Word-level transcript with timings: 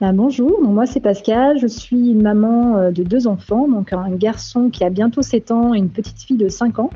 Ben, 0.00 0.12
bonjour, 0.12 0.60
moi 0.60 0.84
c'est 0.84 1.00
Pascal, 1.00 1.58
je 1.58 1.66
suis 1.66 2.14
maman 2.14 2.76
euh, 2.76 2.90
de 2.90 3.02
deux 3.02 3.26
enfants, 3.26 3.66
donc 3.68 3.92
un 3.94 4.10
garçon 4.10 4.68
qui 4.68 4.84
a 4.84 4.90
bientôt 4.90 5.22
7 5.22 5.50
ans 5.50 5.72
et 5.72 5.78
une 5.78 5.88
petite 5.88 6.20
fille 6.20 6.36
de 6.36 6.50
5 6.50 6.78
ans. 6.78 6.90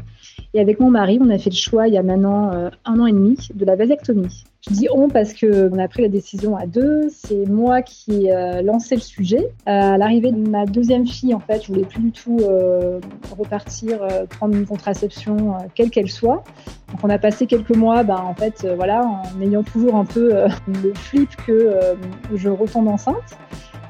Et 0.55 0.61
avec 0.61 0.81
mon 0.81 0.91
mari, 0.91 1.19
on 1.21 1.29
a 1.29 1.37
fait 1.37 1.51
le 1.51 1.57
choix 1.57 1.89
il 1.89 1.95
y 1.95 1.99
a 1.99 2.03
maintenant 2.03 2.51
euh, 2.53 2.71
un 2.87 2.99
an 3.01 3.07
et 3.07 3.13
demi 3.13 3.37
de 3.55 3.65
la 3.67 3.77
vasectomie. 3.77 4.45
Je 4.67 4.73
dis 4.75 4.89
on 4.91 5.09
parce 5.09 5.35
qu'on 5.35 5.79
a 5.79 5.89
pris 5.89 6.03
la 6.03 6.09
décision 6.09 6.57
à 6.57 6.67
deux. 6.67 7.09
C'est 7.11 7.47
moi 7.47 7.83
qui 7.83 8.27
ai 8.27 8.35
euh, 8.35 8.63
lancé 8.63 8.95
le 8.95 9.03
sujet. 9.03 9.47
À 9.67 9.99
l'arrivée 9.99 10.33
de 10.33 10.49
ma 10.49 10.65
deuxième 10.65 11.07
fille, 11.07 11.35
en 11.35 11.41
fait, 11.41 11.63
je 11.63 11.69
voulais 11.69 11.85
plus 11.85 12.01
du 12.01 12.13
tout 12.13 12.39
euh, 12.41 12.99
repartir, 13.39 14.01
prendre 14.31 14.57
une 14.57 14.67
contraception, 14.67 15.59
quelle 15.75 15.91
qu'elle 15.91 16.11
soit. 16.11 16.43
Donc 16.91 17.01
on 17.03 17.11
a 17.11 17.19
passé 17.19 17.47
quelques 17.47 17.77
mois, 17.77 18.03
ben, 18.03 18.17
en 18.17 18.35
fait, 18.35 18.67
voilà, 18.75 19.05
en 19.05 19.41
ayant 19.43 19.63
toujours 19.63 19.97
un 19.97 20.07
peu 20.07 20.33
le 20.67 20.95
flip 20.95 21.31
que 21.47 21.71
je 22.35 22.49
retombe 22.49 22.89
enceinte 22.89 23.37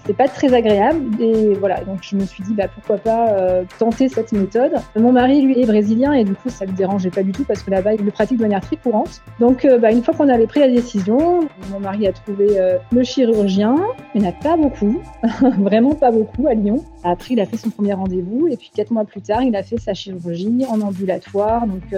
c'est 0.09 0.17
pas 0.17 0.27
très 0.27 0.55
agréable. 0.55 1.23
Et 1.23 1.53
voilà, 1.55 1.85
donc 1.85 1.99
je 2.01 2.17
me 2.17 2.25
suis 2.25 2.43
dit, 2.43 2.55
bah, 2.55 2.67
pourquoi 2.67 2.97
pas 2.97 3.29
euh, 3.29 3.65
tenter 3.79 4.09
cette 4.09 4.33
méthode. 4.33 4.73
Mon 4.97 5.13
mari, 5.13 5.43
lui, 5.43 5.61
est 5.61 5.67
brésilien 5.67 6.15
et 6.15 6.25
du 6.25 6.35
coup, 6.35 6.49
ça 6.49 6.65
ne 6.65 6.71
le 6.71 6.77
dérangeait 6.77 7.11
pas 7.11 7.23
du 7.23 7.33
tout 7.33 7.45
parce 7.45 7.63
que 7.63 7.71
là-bas, 7.71 7.93
il 7.93 8.05
le 8.05 8.11
pratique 8.11 8.39
de 8.39 8.43
manière 8.43 8.63
très 8.63 8.77
courante. 8.77 9.21
Donc, 9.39 9.67
euh, 9.67 9.77
bah, 9.79 9.93
une 9.93 10.03
fois 10.03 10.15
qu'on 10.15 10.31
avait 10.31 10.47
pris 10.47 10.61
la 10.61 10.69
décision, 10.69 11.41
mon 11.71 11.81
mari 11.81 12.07
a 12.07 12.13
trouvé 12.13 12.59
euh, 12.59 12.79
le 12.91 13.05
chirurgien. 13.05 13.77
Il 14.15 14.23
n'y 14.23 14.27
en 14.27 14.31
a 14.31 14.33
pas 14.33 14.57
beaucoup, 14.57 14.99
vraiment 15.59 15.95
pas 15.95 16.11
beaucoup 16.11 16.49
à 16.49 16.55
Lyon. 16.55 16.83
Après, 17.05 17.35
il 17.35 17.41
a 17.41 17.45
fait 17.45 17.59
son 17.59 17.69
premier 17.69 17.93
rendez-vous 17.93 18.49
et 18.49 18.57
puis 18.57 18.71
quatre 18.75 18.91
mois 18.91 19.05
plus 19.05 19.21
tard, 19.21 19.43
il 19.43 19.55
a 19.57 19.63
fait 19.63 19.79
sa 19.79 19.93
chirurgie 19.93 20.65
en 20.71 20.81
ambulatoire. 20.81 21.67
Donc, 21.67 21.95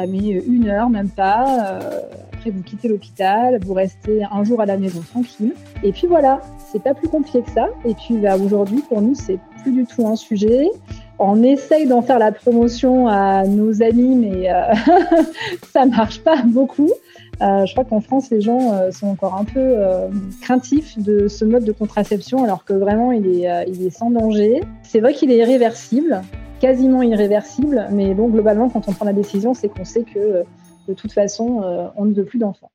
ça 0.00 0.06
met 0.06 0.42
une 0.46 0.68
heure, 0.68 0.88
même 0.88 1.10
pas. 1.10 1.78
après, 2.32 2.50
vous 2.50 2.62
quittez 2.62 2.88
l'hôpital, 2.88 3.58
vous 3.64 3.74
restez 3.74 4.24
un 4.30 4.44
jour 4.44 4.60
à 4.60 4.66
la 4.66 4.78
maison 4.78 5.00
tranquille. 5.00 5.52
Et 5.82 5.92
puis 5.92 6.06
voilà, 6.06 6.40
c'est 6.72 6.82
pas 6.82 6.94
plus 6.94 7.08
compliqué 7.08 7.42
que 7.42 7.50
ça. 7.50 7.68
Et 7.84 7.94
puis 7.94 8.16
bah, 8.16 8.36
aujourd'hui, 8.36 8.82
pour 8.88 9.02
nous, 9.02 9.14
c'est 9.14 9.38
plus 9.62 9.72
du 9.72 9.84
tout 9.84 10.06
un 10.06 10.16
sujet. 10.16 10.68
On 11.18 11.42
essaye 11.42 11.86
d'en 11.86 12.00
faire 12.00 12.18
la 12.18 12.32
promotion 12.32 13.08
à 13.08 13.44
nos 13.46 13.82
amis, 13.82 14.16
mais 14.16 14.50
euh, 14.50 14.72
ça 15.72 15.84
marche 15.84 16.20
pas 16.20 16.42
beaucoup. 16.44 16.90
Euh, 17.42 17.64
je 17.64 17.72
crois 17.72 17.84
qu'en 17.84 18.00
France, 18.00 18.30
les 18.30 18.40
gens 18.40 18.74
euh, 18.74 18.90
sont 18.90 19.06
encore 19.06 19.34
un 19.34 19.44
peu 19.44 19.76
craintifs 20.40 20.98
de 20.98 21.28
ce 21.28 21.44
mode 21.44 21.64
de 21.64 21.72
contraception, 21.72 22.44
alors 22.44 22.64
que 22.64 22.72
vraiment, 22.72 23.12
il 23.12 23.26
est, 23.26 23.64
il 23.68 23.86
est 23.86 23.90
sans 23.90 24.10
danger. 24.10 24.60
C'est 24.82 25.00
vrai 25.00 25.14
qu'il 25.14 25.30
est 25.30 25.38
irréversible, 25.38 26.22
quasiment 26.60 27.02
irréversible, 27.02 27.88
mais 27.90 28.14
bon, 28.14 28.28
globalement, 28.28 28.68
quand 28.68 28.88
on 28.88 28.92
prend 28.92 29.04
la 29.04 29.12
décision, 29.12 29.54
c'est 29.54 29.68
qu'on 29.68 29.84
sait 29.84 30.02
que 30.02 30.44
de 30.88 30.94
toute 30.94 31.12
façon, 31.12 31.62
on 31.96 32.04
ne 32.04 32.12
veut 32.12 32.24
plus 32.24 32.38
d'enfants. 32.38 32.70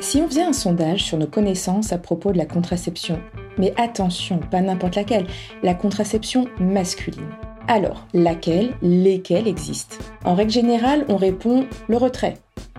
Si 0.00 0.20
on 0.20 0.26
faisait 0.26 0.42
un 0.42 0.52
sondage 0.52 1.04
sur 1.04 1.16
nos 1.16 1.26
connaissances 1.26 1.92
à 1.92 1.98
propos 1.98 2.32
de 2.32 2.38
la 2.38 2.44
contraception, 2.44 3.20
mais 3.56 3.72
attention, 3.76 4.40
pas 4.50 4.60
n'importe 4.60 4.96
laquelle, 4.96 5.26
la 5.62 5.74
contraception 5.74 6.48
masculine. 6.58 7.30
Alors, 7.68 8.06
laquelle, 8.12 8.74
lesquelles 8.82 9.46
existent? 9.46 9.96
En 10.24 10.34
règle 10.34 10.50
générale, 10.50 11.04
on 11.08 11.16
répond 11.16 11.66
le 11.88 11.96
retrait. 11.96 12.34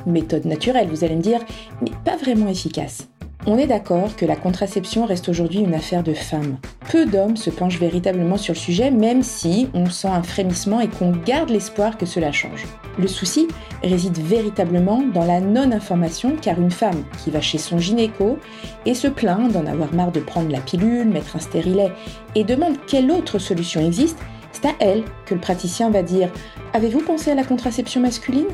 Méthode 0.05 0.45
naturelle, 0.45 0.89
vous 0.89 1.03
allez 1.03 1.15
me 1.15 1.21
dire, 1.21 1.39
mais 1.81 1.91
pas 2.03 2.17
vraiment 2.17 2.47
efficace. 2.47 3.07
On 3.45 3.57
est 3.57 3.67
d'accord 3.67 4.15
que 4.15 4.25
la 4.25 4.37
contraception 4.37 5.05
reste 5.05 5.27
aujourd'hui 5.27 5.59
une 5.59 5.73
affaire 5.73 6.03
de 6.03 6.13
femmes. 6.13 6.57
Peu 6.89 7.05
d'hommes 7.05 7.35
se 7.35 7.49
penchent 7.49 7.79
véritablement 7.79 8.37
sur 8.37 8.53
le 8.53 8.59
sujet, 8.59 8.89
même 8.89 9.21
si 9.21 9.67
on 9.73 9.89
sent 9.89 10.07
un 10.07 10.23
frémissement 10.23 10.79
et 10.79 10.87
qu'on 10.87 11.11
garde 11.11 11.49
l'espoir 11.49 11.97
que 11.97 12.05
cela 12.05 12.31
change. 12.31 12.63
Le 12.97 13.07
souci 13.07 13.47
réside 13.83 14.17
véritablement 14.17 15.01
dans 15.13 15.25
la 15.25 15.41
non-information, 15.41 16.35
car 16.41 16.59
une 16.59 16.71
femme 16.71 17.03
qui 17.21 17.31
va 17.31 17.41
chez 17.41 17.57
son 17.57 17.79
gynéco 17.79 18.37
et 18.85 18.93
se 18.93 19.07
plaint 19.07 19.51
d'en 19.51 19.65
avoir 19.65 19.93
marre 19.93 20.11
de 20.13 20.21
prendre 20.21 20.51
la 20.51 20.61
pilule, 20.61 21.07
mettre 21.07 21.35
un 21.35 21.39
stérilet, 21.39 21.91
et 22.35 22.45
demande 22.45 22.77
quelle 22.87 23.11
autre 23.11 23.39
solution 23.39 23.81
existe, 23.81 24.19
c'est 24.53 24.69
à 24.69 24.75
elle 24.79 25.03
que 25.25 25.33
le 25.33 25.41
praticien 25.41 25.89
va 25.89 26.03
dire 26.03 26.31
Avez-vous 26.73 27.01
pensé 27.01 27.31
à 27.31 27.35
la 27.35 27.43
contraception 27.43 28.01
masculine? 28.01 28.47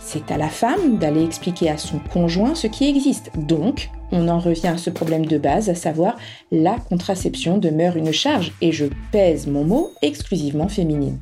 C'est 0.00 0.30
à 0.32 0.36
la 0.36 0.48
femme 0.48 0.98
d'aller 0.98 1.22
expliquer 1.22 1.70
à 1.70 1.78
son 1.78 1.98
conjoint 1.98 2.54
ce 2.54 2.66
qui 2.66 2.88
existe. 2.88 3.30
Donc, 3.36 3.90
on 4.10 4.28
en 4.28 4.40
revient 4.40 4.68
à 4.68 4.78
ce 4.78 4.90
problème 4.90 5.26
de 5.26 5.38
base, 5.38 5.70
à 5.70 5.74
savoir 5.74 6.16
la 6.50 6.76
contraception 6.88 7.58
demeure 7.58 7.96
une 7.96 8.12
charge, 8.12 8.52
et 8.60 8.72
je 8.72 8.86
pèse 9.12 9.46
mon 9.46 9.64
mot, 9.64 9.92
exclusivement 10.02 10.68
féminine. 10.68 11.18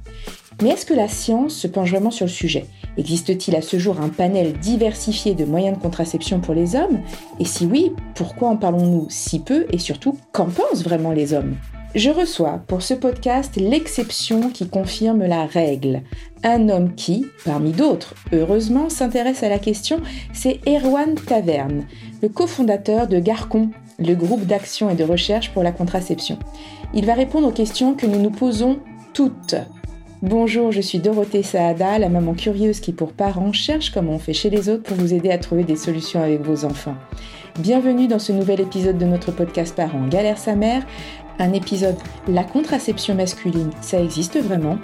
Mais 0.62 0.70
est-ce 0.70 0.86
que 0.86 0.94
la 0.94 1.08
science 1.08 1.54
se 1.54 1.66
penche 1.66 1.90
vraiment 1.90 2.10
sur 2.10 2.26
le 2.26 2.30
sujet? 2.30 2.66
Existe-t-il 2.98 3.56
à 3.56 3.62
ce 3.62 3.78
jour 3.78 4.00
un 4.00 4.08
panel 4.08 4.54
diversifié 4.54 5.34
de 5.34 5.44
moyens 5.44 5.76
de 5.76 5.82
contraception 5.82 6.40
pour 6.40 6.54
les 6.54 6.74
hommes? 6.74 7.00
Et 7.38 7.44
si 7.44 7.66
oui, 7.66 7.92
pourquoi 8.14 8.48
en 8.48 8.56
parlons-nous 8.56 9.06
si 9.08 9.38
peu 9.38 9.66
et 9.70 9.78
surtout 9.78 10.18
qu'en 10.32 10.46
pensent 10.46 10.82
vraiment 10.82 11.12
les 11.12 11.32
hommes? 11.32 11.56
Je 11.94 12.10
reçois 12.10 12.60
pour 12.66 12.82
ce 12.82 12.94
podcast 12.94 13.56
l'exception 13.56 14.50
qui 14.50 14.68
confirme 14.68 15.24
la 15.24 15.46
règle. 15.46 16.02
Un 16.44 16.68
homme 16.68 16.94
qui, 16.94 17.26
parmi 17.44 17.72
d'autres, 17.72 18.14
heureusement, 18.32 18.88
s'intéresse 18.88 19.42
à 19.42 19.48
la 19.48 19.58
question, 19.58 20.00
c'est 20.32 20.60
Erwan 20.66 21.14
Taverne, 21.14 21.86
le 22.22 22.28
cofondateur 22.28 23.08
de 23.08 23.18
Garcon, 23.18 23.70
le 23.98 24.14
groupe 24.14 24.46
d'action 24.46 24.88
et 24.88 24.94
de 24.94 25.04
recherche 25.04 25.50
pour 25.50 25.62
la 25.62 25.72
contraception. 25.72 26.38
Il 26.94 27.06
va 27.06 27.14
répondre 27.14 27.48
aux 27.48 27.52
questions 27.52 27.94
que 27.94 28.06
nous 28.06 28.20
nous 28.20 28.30
posons 28.30 28.78
toutes. 29.12 29.56
Bonjour, 30.22 30.70
je 30.70 30.82
suis 30.82 30.98
Dorothée 30.98 31.42
Saada, 31.42 31.98
la 31.98 32.10
maman 32.10 32.34
curieuse 32.34 32.80
qui 32.80 32.92
pour 32.92 33.12
parents 33.12 33.52
cherche 33.52 33.90
comme 33.90 34.10
on 34.10 34.18
fait 34.18 34.34
chez 34.34 34.50
les 34.50 34.68
autres 34.68 34.82
pour 34.82 34.98
vous 34.98 35.14
aider 35.14 35.30
à 35.30 35.38
trouver 35.38 35.64
des 35.64 35.76
solutions 35.76 36.22
avec 36.22 36.42
vos 36.42 36.66
enfants. 36.66 36.96
Bienvenue 37.58 38.06
dans 38.06 38.18
ce 38.18 38.32
nouvel 38.32 38.60
épisode 38.60 38.96
de 38.96 39.06
notre 39.06 39.32
podcast 39.32 39.74
Parents 39.74 40.06
Galère 40.08 40.38
sa 40.38 40.54
mère, 40.54 40.86
un 41.40 41.52
épisode 41.52 41.96
La 42.28 42.44
contraception 42.44 43.14
masculine, 43.14 43.70
ça 43.80 44.00
existe 44.00 44.38
vraiment? 44.38 44.78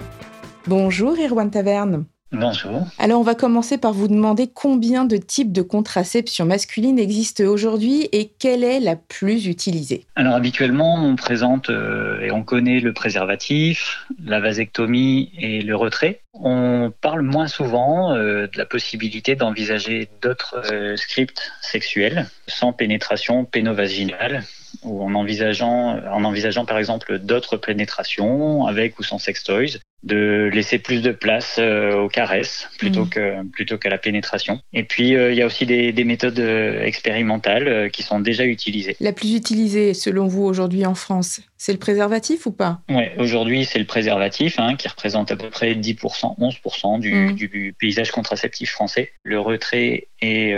Bonjour 0.65 1.15
Erwan 1.17 1.49
Taverne. 1.49 2.05
Bonjour. 2.33 2.85
Alors 2.97 3.21
on 3.21 3.23
va 3.23 3.35
commencer 3.35 3.77
par 3.77 3.93
vous 3.93 4.09
demander 4.09 4.49
combien 4.53 5.05
de 5.05 5.15
types 5.15 5.53
de 5.53 5.61
contraception 5.61 6.45
masculine 6.45 6.99
existent 6.99 7.45
aujourd'hui 7.45 8.09
et 8.11 8.29
quelle 8.37 8.65
est 8.65 8.81
la 8.81 8.97
plus 8.97 9.47
utilisée? 9.47 10.03
Alors 10.17 10.33
habituellement 10.33 10.95
on 10.95 11.15
présente 11.15 11.69
euh, 11.69 12.19
et 12.19 12.31
on 12.31 12.43
connaît 12.43 12.81
le 12.81 12.91
préservatif, 12.91 14.05
la 14.21 14.41
vasectomie 14.41 15.31
et 15.39 15.61
le 15.61 15.75
retrait. 15.77 16.19
On 16.33 16.91
parle 16.99 17.21
moins 17.21 17.47
souvent 17.47 18.13
euh, 18.13 18.47
de 18.47 18.57
la 18.57 18.65
possibilité 18.65 19.35
d'envisager 19.35 20.09
d'autres 20.21 20.61
euh, 20.73 20.97
scripts 20.97 21.53
sexuels 21.61 22.27
sans 22.47 22.73
pénétration 22.73 23.45
pénovaginale 23.45 24.43
ou 24.83 25.03
en 25.03 25.13
envisageant, 25.15 25.99
en 26.11 26.23
envisageant 26.23 26.65
par 26.65 26.77
exemple 26.77 27.19
d'autres 27.19 27.57
pénétrations 27.57 28.65
avec 28.65 28.99
ou 28.99 29.03
sans 29.03 29.19
sex 29.19 29.43
toys, 29.43 29.79
de 30.03 30.49
laisser 30.53 30.77
plus 30.79 31.01
de 31.01 31.11
place 31.11 31.57
euh, 31.59 31.95
aux 31.95 32.07
caresses 32.07 32.67
plutôt 32.77 33.05
mm. 33.05 33.09
que 33.09 33.43
plutôt 33.51 33.77
qu'à 33.77 33.89
la 33.89 33.97
pénétration. 33.97 34.59
Et 34.73 34.83
puis 34.83 35.15
euh, 35.15 35.31
il 35.31 35.37
y 35.37 35.41
a 35.41 35.45
aussi 35.45 35.65
des, 35.65 35.91
des 35.91 36.03
méthodes 36.03 36.39
euh, 36.39 36.83
expérimentales 36.83 37.89
qui 37.91 38.03
sont 38.03 38.19
déjà 38.19 38.45
utilisées. 38.45 38.95
La 38.99 39.11
plus 39.11 39.35
utilisée 39.35 39.93
selon 39.93 40.27
vous 40.27 40.43
aujourd'hui 40.43 40.85
en 40.85 40.95
France, 40.95 41.41
c'est 41.57 41.73
le 41.73 41.79
préservatif 41.79 42.45
ou 42.45 42.51
pas? 42.51 42.81
Oui, 42.89 43.03
aujourd'hui 43.17 43.65
c'est 43.65 43.79
le 43.79 43.85
préservatif 43.85 44.59
hein, 44.59 44.75
qui 44.75 44.87
représente 44.87 45.31
à 45.31 45.35
peu 45.35 45.49
près 45.49 45.73
10%, 45.73 46.39
11% 46.39 46.99
du, 46.99 47.13
mm. 47.13 47.33
du, 47.33 47.75
paysage 47.79 48.11
contraceptif 48.11 48.71
français. 48.71 49.11
Le 49.23 49.39
retrait 49.39 50.07
et 50.21 50.53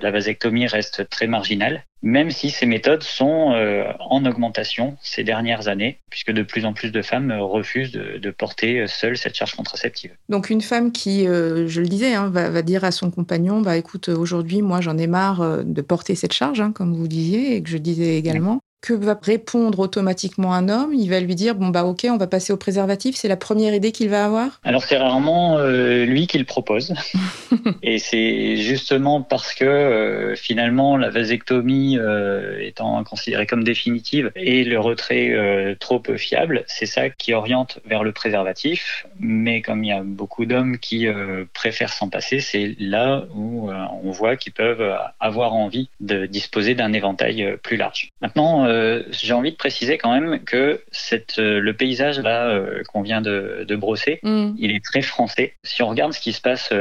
la 0.00 0.10
vasectomie 0.10 0.66
restent 0.66 1.08
très 1.08 1.26
marginales 1.26 1.84
même 2.02 2.30
si 2.30 2.50
ces 2.50 2.66
méthodes 2.66 3.02
sont 3.02 3.52
euh, 3.52 3.84
en 4.00 4.24
augmentation 4.24 4.96
ces 5.02 5.24
dernières 5.24 5.68
années, 5.68 5.98
puisque 6.10 6.30
de 6.30 6.42
plus 6.42 6.64
en 6.64 6.72
plus 6.72 6.92
de 6.92 7.02
femmes 7.02 7.30
euh, 7.30 7.42
refusent 7.42 7.92
de, 7.92 8.30
porter 8.30 8.80
euh, 8.80 8.86
seule 8.86 9.18
cette 9.18 9.34
charge 9.34 9.54
contraceptive. 9.54 10.12
Donc 10.28 10.50
une 10.50 10.62
femme 10.62 10.92
qui, 10.92 11.24
je 11.24 11.80
le 11.80 11.88
disais, 11.88 12.14
hein, 12.14 12.28
va, 12.30 12.62
dire 12.62 12.84
à 12.84 12.90
son 12.90 13.10
compagnon, 13.10 13.60
bah 13.60 13.76
écoute, 13.76 14.08
aujourd'hui, 14.08 14.62
moi 14.62 14.80
j'en 14.80 14.96
ai 14.96 15.06
marre 15.06 15.64
de 15.64 15.82
porter 15.82 16.14
cette 16.14 16.32
charge, 16.32 16.60
hein, 16.60 16.72
comme 16.72 16.94
vous 16.94 17.08
disiez, 17.08 17.56
et 17.56 17.62
que 17.62 17.68
je 17.68 17.78
disais 17.78 18.16
également 18.16 18.60
que 18.80 18.94
va 18.94 19.18
répondre 19.20 19.78
automatiquement 19.78 20.54
un 20.54 20.68
homme 20.68 20.94
Il 20.94 21.10
va 21.10 21.20
lui 21.20 21.34
dire 21.34 21.54
bon 21.54 21.68
bah 21.68 21.84
ok, 21.84 22.06
on 22.08 22.16
va 22.16 22.26
passer 22.26 22.52
au 22.52 22.56
préservatif. 22.56 23.16
C'est 23.16 23.28
la 23.28 23.36
première 23.36 23.74
idée 23.74 23.92
qu'il 23.92 24.08
va 24.08 24.24
avoir? 24.24 24.60
Alors 24.64 24.82
c'est 24.82 24.96
rarement 24.96 25.58
euh, 25.58 26.04
lui 26.04 26.26
qui 26.26 26.38
le 26.38 26.44
propose, 26.44 26.94
et 27.82 27.98
c'est 27.98 28.56
justement 28.56 29.22
parce 29.22 29.54
que 29.54 29.64
euh, 29.64 30.34
finalement 30.34 30.96
la 30.96 31.10
vasectomie 31.10 31.98
euh, 31.98 32.58
étant 32.60 33.02
considérée 33.04 33.46
comme 33.46 33.64
définitive 33.64 34.30
et 34.34 34.64
le 34.64 34.78
retrait 34.78 35.76
trop 35.78 36.00
peu 36.00 36.16
fiable, 36.16 36.64
c'est 36.66 36.86
ça 36.86 37.10
qui 37.10 37.34
oriente 37.34 37.78
vers 37.84 38.02
le 38.02 38.12
préservatif. 38.12 39.06
Mais 39.18 39.60
comme 39.60 39.84
il 39.84 39.88
y 39.88 39.92
a 39.92 40.02
beaucoup 40.02 40.46
d'hommes 40.46 40.78
qui 40.78 41.06
préfèrent 41.52 41.92
s'en 41.92 42.08
passer, 42.08 42.40
c'est 42.40 42.74
là 42.78 43.24
où 43.34 43.70
on 43.70 44.10
voit 44.10 44.36
qu'ils 44.36 44.52
peuvent 44.52 44.96
avoir 45.18 45.54
envie 45.54 45.88
de 46.00 46.26
disposer 46.26 46.74
d'un 46.74 46.92
éventail 46.92 47.56
plus 47.62 47.76
large. 47.76 48.10
Maintenant 48.20 48.69
euh, 48.70 49.02
j'ai 49.10 49.32
envie 49.32 49.50
de 49.50 49.56
préciser 49.56 49.98
quand 49.98 50.12
même 50.12 50.42
que 50.44 50.82
cette, 50.92 51.38
euh, 51.38 51.60
le 51.60 51.74
paysage 51.74 52.20
là 52.20 52.48
euh, 52.48 52.82
qu'on 52.84 53.02
vient 53.02 53.20
de, 53.20 53.64
de 53.66 53.76
brosser, 53.76 54.20
Mm. 54.22 54.54
il 54.58 54.70
est 54.70 54.84
très 54.84 55.02
français. 55.02 55.54
Si 55.64 55.82
on 55.82 55.88
regarde 55.88 56.12
ce 56.12 56.20
qui 56.20 56.32
se 56.32 56.40
passe 56.40 56.72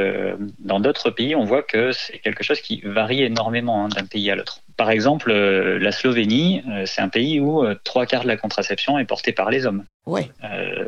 dans 0.59 0.79
d'autres 0.79 1.09
pays, 1.09 1.35
on 1.35 1.43
voit 1.45 1.63
que 1.63 1.91
c'est 1.91 2.19
quelque 2.19 2.43
chose 2.43 2.61
qui 2.61 2.81
varie 2.83 3.23
énormément 3.23 3.85
hein, 3.85 3.89
d'un 3.89 4.05
pays 4.05 4.29
à 4.31 4.35
l'autre. 4.35 4.61
Par 4.77 4.89
exemple, 4.89 5.31
la 5.33 5.91
Slovénie, 5.91 6.63
c'est 6.85 7.01
un 7.01 7.09
pays 7.09 7.39
où 7.39 7.65
trois 7.83 8.05
quarts 8.05 8.23
de 8.23 8.27
la 8.27 8.37
contraception 8.37 8.97
est 8.97 9.05
portée 9.05 9.33
par 9.33 9.49
les 9.49 9.65
hommes. 9.65 9.83
Ouais. 10.05 10.29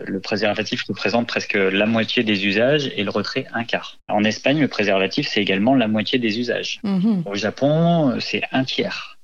Le 0.05 0.19
préservatif 0.19 0.83
représente 0.87 1.27
presque 1.27 1.55
la 1.55 1.85
moitié 1.85 2.23
des 2.23 2.45
usages 2.45 2.91
et 2.95 3.03
le 3.03 3.09
retrait 3.09 3.45
un 3.53 3.63
quart. 3.63 3.97
En 4.07 4.23
Espagne, 4.23 4.59
le 4.61 4.67
préservatif, 4.67 5.27
c'est 5.27 5.41
également 5.41 5.75
la 5.75 5.87
moitié 5.87 6.19
des 6.19 6.39
usages. 6.39 6.79
Mhm. 6.83 7.23
Au 7.25 7.35
Japon, 7.35 8.17
c'est 8.19 8.43
un 8.51 8.63
tiers. 8.63 9.17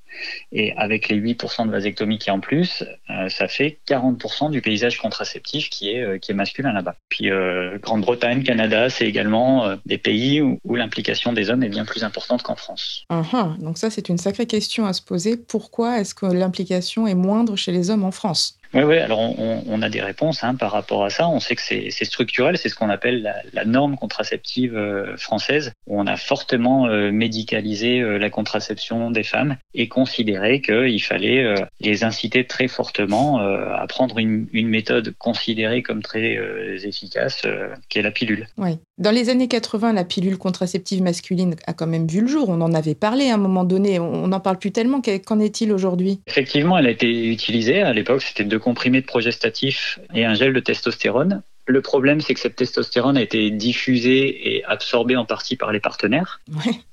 Et 0.52 0.74
avec 0.78 1.10
les 1.10 1.20
8% 1.20 1.68
de 1.68 1.72
vasectomie 1.72 2.18
qui 2.18 2.30
est 2.30 2.32
en 2.32 2.40
plus, 2.40 2.84
euh, 3.10 3.30
ça 3.30 3.48
fait 3.48 3.80
40% 3.88 4.52
du 4.52 4.62
paysage 4.62 4.98
contraceptif 4.98 5.70
qui 5.70 5.92
est, 5.92 6.02
euh, 6.02 6.18
qui 6.18 6.32
est 6.32 6.36
masculin 6.36 6.74
là-bas. 6.74 6.96
Puis 7.10 7.30
euh, 7.30 7.78
Grande-Bretagne, 7.80 8.44
Canada, 8.44 8.90
c'est 8.90 9.08
également 9.08 9.76
des 9.86 9.98
pays 9.98 10.42
où, 10.42 10.60
l'implication 10.76 11.34
des 11.34 11.50
hommes 11.50 11.64
est 11.64 11.70
bien 11.70 11.86
plus 11.86 12.04
importante 12.04 12.44
qu'en 12.44 12.56
France. 12.56 13.06
Uhum. 13.10 13.58
Donc 13.60 13.78
ça, 13.78 13.90
c'est 13.90 14.10
une 14.10 14.18
sacrée 14.18 14.46
question 14.46 14.86
à 14.86 14.94
se 14.94 15.02
poser. 15.02 15.36
Pourquoi 15.36 16.00
est-ce 16.00 16.14
que 16.14 16.28
l'implication 16.28 17.08
est 17.08 17.16
moindre 17.16 17.56
chez 17.56 17.72
les 17.72 17.90
hommes 17.90 18.04
en 18.04 18.12
France? 18.12 18.57
Oui, 18.74 18.84
oui, 18.84 18.98
alors 18.98 19.20
on, 19.20 19.82
a 19.82 19.90
des 19.90 20.02
réponses 20.02 20.44
hein, 20.44 20.56
par 20.56 20.72
rapport 20.72 21.04
à 21.04 21.10
ça. 21.10 21.28
On 21.30 21.40
sait 21.40 21.56
que 21.56 21.62
c'est 21.62 22.06
structurel, 22.06 22.58
c'est 22.58 22.70
ce 22.70 22.76
qu'on 22.76 22.90
appelle 22.90 23.22
la, 23.22 23.36
la 23.54 23.66
norme 23.66 23.96
contraceptive 23.96 24.76
euh, 24.76 25.16
française, 25.18 25.72
où 25.88 26.00
on 26.00 26.08
a 26.08 26.18
fortement 26.18 26.88
euh, 26.88 27.12
médicalisé 27.12 28.02
euh, 28.02 28.18
la 28.18 28.30
contraception 28.30 29.12
des 29.12 29.24
femmes 29.24 29.58
et 29.74 29.88
considéré 29.88 30.62
qu'il 30.62 31.02
fallait 31.02 31.56
les 31.80 32.04
inciter 32.04 32.46
très 32.46 32.68
fortement 32.68 33.38
à 33.38 33.86
prendre 33.88 34.18
une, 34.18 34.48
une 34.52 34.68
méthode 34.68 35.14
considérée 35.18 35.84
comme 35.84 36.02
très 36.02 36.38
efficace, 36.84 37.44
qui 37.90 38.00
est 38.00 38.02
la 38.02 38.12
pilule. 38.12 38.48
Oui. 38.58 38.80
Dans 38.98 39.12
les 39.12 39.30
années 39.30 39.48
80, 39.48 39.94
la 39.94 40.04
pilule 40.04 40.40
contraceptive 40.40 41.04
masculine 41.04 41.56
a 41.68 41.74
quand 41.74 41.86
même 41.86 42.08
vu 42.08 42.22
le 42.22 42.28
jour. 42.28 42.50
On 42.50 42.62
en 42.62 42.74
avait 42.74 42.96
parlé 42.96 43.30
à 43.30 43.36
un 43.36 43.38
moment 43.38 43.64
donné. 43.64 44.00
On 44.00 44.28
n'en 44.28 44.40
parle 44.40 44.58
plus 44.58 44.72
tellement. 44.72 45.02
Qu'en 45.02 45.20
qu'en 45.20 45.40
est-il 45.40 45.72
aujourd'hui? 45.72 46.20
Effectivement, 46.26 46.80
elle 46.80 46.88
a 46.88 46.90
été 46.90 47.28
utilisée. 47.28 47.84
À 47.84 47.94
l'époque, 47.94 48.24
c'était 48.24 48.44
deux 48.44 48.57
comprimés 48.60 49.02
de 49.02 49.06
progestatif 49.06 50.00
et 50.14 50.26
un 50.26 50.34
gel 50.34 50.54
de 50.54 50.60
testostérone. 50.60 51.44
Le 51.68 51.82
problème, 51.82 52.22
c'est 52.22 52.34
que 52.34 52.40
cette 52.40 52.56
testostérone 52.56 53.18
a 53.18 53.22
été 53.22 53.52
diffusée 53.52 54.56
et 54.56 54.64
absorbée 54.66 55.18
en 55.18 55.26
partie 55.26 55.58
par 55.58 55.72
les 55.74 55.80
partenaires. 55.82 56.40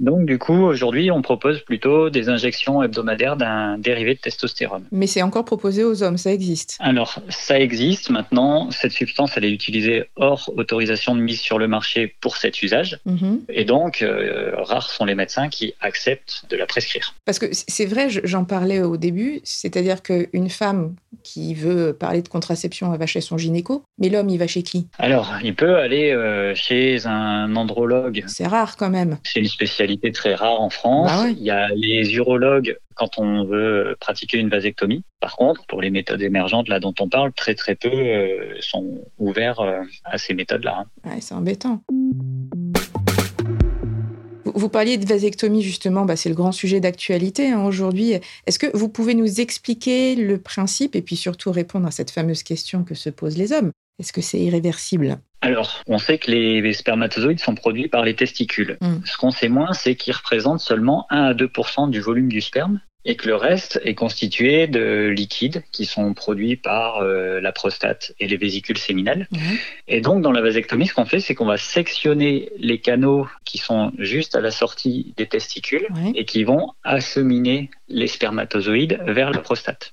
Donc, 0.00 0.26
du 0.26 0.36
coup, 0.38 0.52
aujourd'hui, 0.64 1.10
on 1.12 1.22
propose 1.22 1.60
plutôt 1.60 2.10
des 2.10 2.28
injections 2.28 2.82
hebdomadaires 2.82 3.36
d'un 3.36 3.78
dérivé 3.78 4.14
de 4.14 4.18
testostérone. 4.20 4.84
Mais 4.90 5.06
c'est 5.06 5.22
encore 5.22 5.44
proposé 5.44 5.84
aux 5.84 6.02
hommes, 6.02 6.18
ça 6.18 6.32
existe. 6.32 6.76
Alors, 6.80 7.20
ça 7.28 7.60
existe 7.60 8.10
maintenant. 8.10 8.68
Cette 8.72 8.90
substance, 8.90 9.30
elle 9.36 9.44
est 9.44 9.52
utilisée 9.52 10.04
hors 10.16 10.50
autorisation 10.56 11.14
de 11.14 11.20
mise 11.20 11.40
sur 11.40 11.58
le 11.60 11.68
marché 11.68 12.12
pour 12.20 12.36
cet 12.36 12.60
usage. 12.60 12.98
Mhm. 13.06 13.42
Et 13.50 13.64
donc, 13.64 14.02
euh, 14.02 14.52
rares 14.56 14.90
sont 14.90 15.04
les 15.04 15.14
médecins 15.14 15.48
qui 15.48 15.74
acceptent 15.80 16.46
de 16.50 16.56
la 16.56 16.66
prescrire. 16.66 17.14
Parce 17.24 17.38
que 17.38 17.46
c'est 17.52 17.86
vrai, 17.86 18.10
je- 18.10 18.20
j'en 18.24 18.44
parlais 18.44 18.82
au 18.82 18.96
début, 18.96 19.40
c'est-à-dire 19.44 20.02
qu'une 20.02 20.50
femme 20.50 20.96
qui 21.22 21.54
veut 21.54 21.92
parler 21.92 22.22
de 22.22 22.28
contraception, 22.28 22.92
elle 22.92 22.98
va 22.98 23.06
chez 23.06 23.20
son 23.20 23.38
gynéco, 23.38 23.84
mais 23.98 24.08
l'homme, 24.08 24.28
il 24.30 24.38
va 24.38 24.48
chez 24.48 24.63
qui 24.64 24.88
Alors, 24.98 25.30
il 25.44 25.54
peut 25.54 25.76
aller 25.76 26.10
euh, 26.10 26.54
chez 26.54 27.06
un 27.06 27.54
andrologue 27.54 28.24
C'est 28.26 28.46
rare 28.46 28.76
quand 28.76 28.90
même. 28.90 29.18
C'est 29.22 29.40
une 29.40 29.46
spécialité 29.48 30.10
très 30.10 30.34
rare 30.34 30.60
en 30.60 30.70
France. 30.70 31.10
Bah 31.12 31.22
ouais. 31.24 31.32
Il 31.38 31.44
y 31.44 31.50
a 31.50 31.68
les 31.74 32.14
urologues 32.16 32.76
quand 32.96 33.18
on 33.18 33.44
veut 33.44 33.96
pratiquer 34.00 34.38
une 34.38 34.48
vasectomie. 34.48 35.02
Par 35.20 35.36
contre, 35.36 35.64
pour 35.66 35.80
les 35.82 35.90
méthodes 35.90 36.22
émergentes 36.22 36.68
là 36.68 36.80
dont 36.80 36.94
on 37.00 37.08
parle, 37.08 37.32
très 37.32 37.54
très 37.54 37.74
peu 37.74 37.88
euh, 37.92 38.54
sont 38.60 39.00
ouverts 39.18 39.60
euh, 39.60 39.80
à 40.04 40.18
ces 40.18 40.34
méthodes-là. 40.34 40.84
hein. 41.04 41.10
Ouais, 41.10 41.20
c'est 41.20 41.34
embêtant. 41.34 41.82
Vous- 44.44 44.52
Vous 44.54 44.68
parliez 44.68 44.96
de 44.98 45.06
vasectomie 45.06 45.62
justement, 45.62 46.04
bah, 46.04 46.16
c'est 46.16 46.28
le 46.28 46.34
grand 46.34 46.52
sujet 46.52 46.78
d'actualité 46.80 47.50
hein, 47.50 47.64
aujourd'hui. 47.64 48.12
Est-ce 48.46 48.58
que 48.58 48.66
vous 48.76 48.88
pouvez 48.88 49.14
nous 49.14 49.40
expliquer 49.40 50.14
le 50.14 50.38
principe 50.38 50.94
et 50.94 51.02
puis 51.02 51.16
surtout 51.16 51.50
répondre 51.50 51.86
à 51.86 51.90
cette 51.90 52.10
fameuse 52.10 52.42
question 52.42 52.84
que 52.84 52.94
se 52.94 53.10
posent 53.10 53.36
les 53.38 53.52
hommes? 53.52 53.70
Est-ce 53.98 54.12
que 54.12 54.20
c'est 54.20 54.40
irréversible? 54.40 55.18
Alors, 55.40 55.82
on 55.86 55.98
sait 55.98 56.18
que 56.18 56.30
les 56.30 56.72
spermatozoïdes 56.72 57.40
sont 57.40 57.54
produits 57.54 57.88
par 57.88 58.04
les 58.04 58.14
testicules. 58.14 58.78
Mm. 58.80 59.04
Ce 59.04 59.16
qu'on 59.16 59.30
sait 59.30 59.48
moins, 59.48 59.72
c'est 59.72 59.94
qu'ils 59.94 60.14
représentent 60.14 60.60
seulement 60.60 61.06
1 61.10 61.22
à 61.22 61.34
2% 61.34 61.90
du 61.90 62.00
volume 62.00 62.28
du 62.28 62.40
sperme 62.40 62.80
et 63.04 63.16
que 63.16 63.26
le 63.26 63.36
reste 63.36 63.80
est 63.84 63.94
constitué 63.94 64.66
de 64.66 65.08
liquides 65.14 65.62
qui 65.72 65.84
sont 65.84 66.14
produits 66.14 66.56
par 66.56 66.98
euh, 66.98 67.40
la 67.40 67.52
prostate 67.52 68.14
et 68.18 68.26
les 68.26 68.36
vésicules 68.36 68.78
séminales. 68.78 69.28
Et 69.88 70.00
donc, 70.00 70.22
dans 70.22 70.32
la 70.32 70.40
vasectomie, 70.40 70.86
ce 70.86 70.94
qu'on 70.94 71.04
fait, 71.04 71.20
c'est 71.20 71.34
qu'on 71.34 71.44
va 71.44 71.58
sectionner 71.58 72.50
les 72.56 72.78
canaux 72.78 73.28
qui 73.44 73.58
sont 73.58 73.92
juste 73.98 74.34
à 74.34 74.40
la 74.40 74.50
sortie 74.50 75.12
des 75.16 75.26
testicules 75.26 75.86
et 76.14 76.24
qui 76.24 76.44
vont 76.44 76.72
acheminer 76.82 77.70
les 77.88 78.06
spermatozoïdes 78.06 78.98
vers 79.06 79.30
la 79.30 79.40
prostate. 79.40 79.92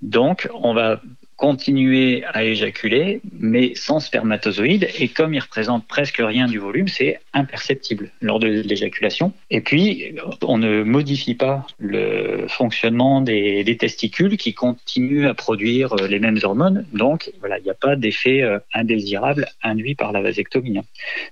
Donc, 0.00 0.48
on 0.54 0.72
va 0.72 1.00
continuer 1.42 2.22
à 2.32 2.44
éjaculer, 2.44 3.20
mais 3.32 3.74
sans 3.74 3.98
spermatozoïdes. 3.98 4.88
Et 5.00 5.08
comme 5.08 5.34
il 5.34 5.40
représente 5.40 5.84
presque 5.88 6.20
rien 6.20 6.46
du 6.46 6.58
volume, 6.60 6.86
c'est 6.86 7.18
imperceptible 7.34 8.12
lors 8.20 8.38
de 8.38 8.46
l'éjaculation. 8.46 9.32
Et 9.50 9.60
puis, 9.60 10.14
on 10.42 10.58
ne 10.58 10.84
modifie 10.84 11.34
pas 11.34 11.66
le 11.80 12.46
fonctionnement 12.46 13.20
des, 13.22 13.64
des 13.64 13.76
testicules 13.76 14.36
qui 14.36 14.54
continuent 14.54 15.26
à 15.26 15.34
produire 15.34 15.94
euh, 15.94 16.06
les 16.06 16.20
mêmes 16.20 16.38
hormones. 16.44 16.86
Donc, 16.92 17.32
voilà, 17.40 17.58
il 17.58 17.64
n'y 17.64 17.70
a 17.70 17.74
pas 17.74 17.96
d'effet 17.96 18.42
euh, 18.42 18.60
indésirable 18.72 19.48
induit 19.64 19.96
par 19.96 20.12
la 20.12 20.22
vasectomie. 20.22 20.78
hein. 20.78 20.84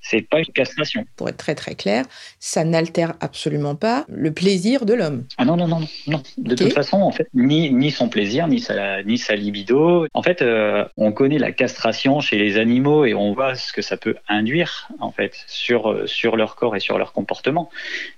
C'est 0.02 0.22
pas 0.22 0.40
une 0.40 0.46
castration. 0.46 1.06
Pour 1.14 1.28
être 1.28 1.36
très 1.36 1.54
très 1.54 1.76
clair, 1.76 2.04
ça 2.40 2.64
n'altère 2.64 3.14
absolument 3.20 3.76
pas 3.76 4.06
le 4.08 4.32
plaisir 4.32 4.86
de 4.86 4.94
l'homme. 4.94 5.22
Ah 5.38 5.44
non, 5.44 5.56
non, 5.56 5.68
non, 5.68 5.82
non. 6.08 6.20
De 6.36 6.56
toute 6.56 6.72
façon, 6.72 6.96
en 6.96 7.12
fait, 7.12 7.28
ni, 7.32 7.70
ni 7.70 7.92
son 7.92 8.08
plaisir, 8.08 8.48
ni 8.48 8.58
sa, 8.58 9.04
ni 9.04 9.16
sa 9.16 9.36
libido. 9.36 9.99
En 10.14 10.22
fait, 10.22 10.42
euh, 10.42 10.84
on 10.96 11.12
connaît 11.12 11.38
la 11.38 11.52
castration 11.52 12.20
chez 12.20 12.36
les 12.38 12.56
animaux 12.58 13.04
et 13.04 13.14
on 13.14 13.32
voit 13.32 13.54
ce 13.54 13.72
que 13.72 13.82
ça 13.82 13.96
peut 13.96 14.16
induire, 14.28 14.88
en 15.00 15.10
fait, 15.12 15.44
sur, 15.46 16.08
sur 16.08 16.36
leur 16.36 16.56
corps 16.56 16.76
et 16.76 16.80
sur 16.80 16.98
leur 16.98 17.12
comportement. 17.12 17.70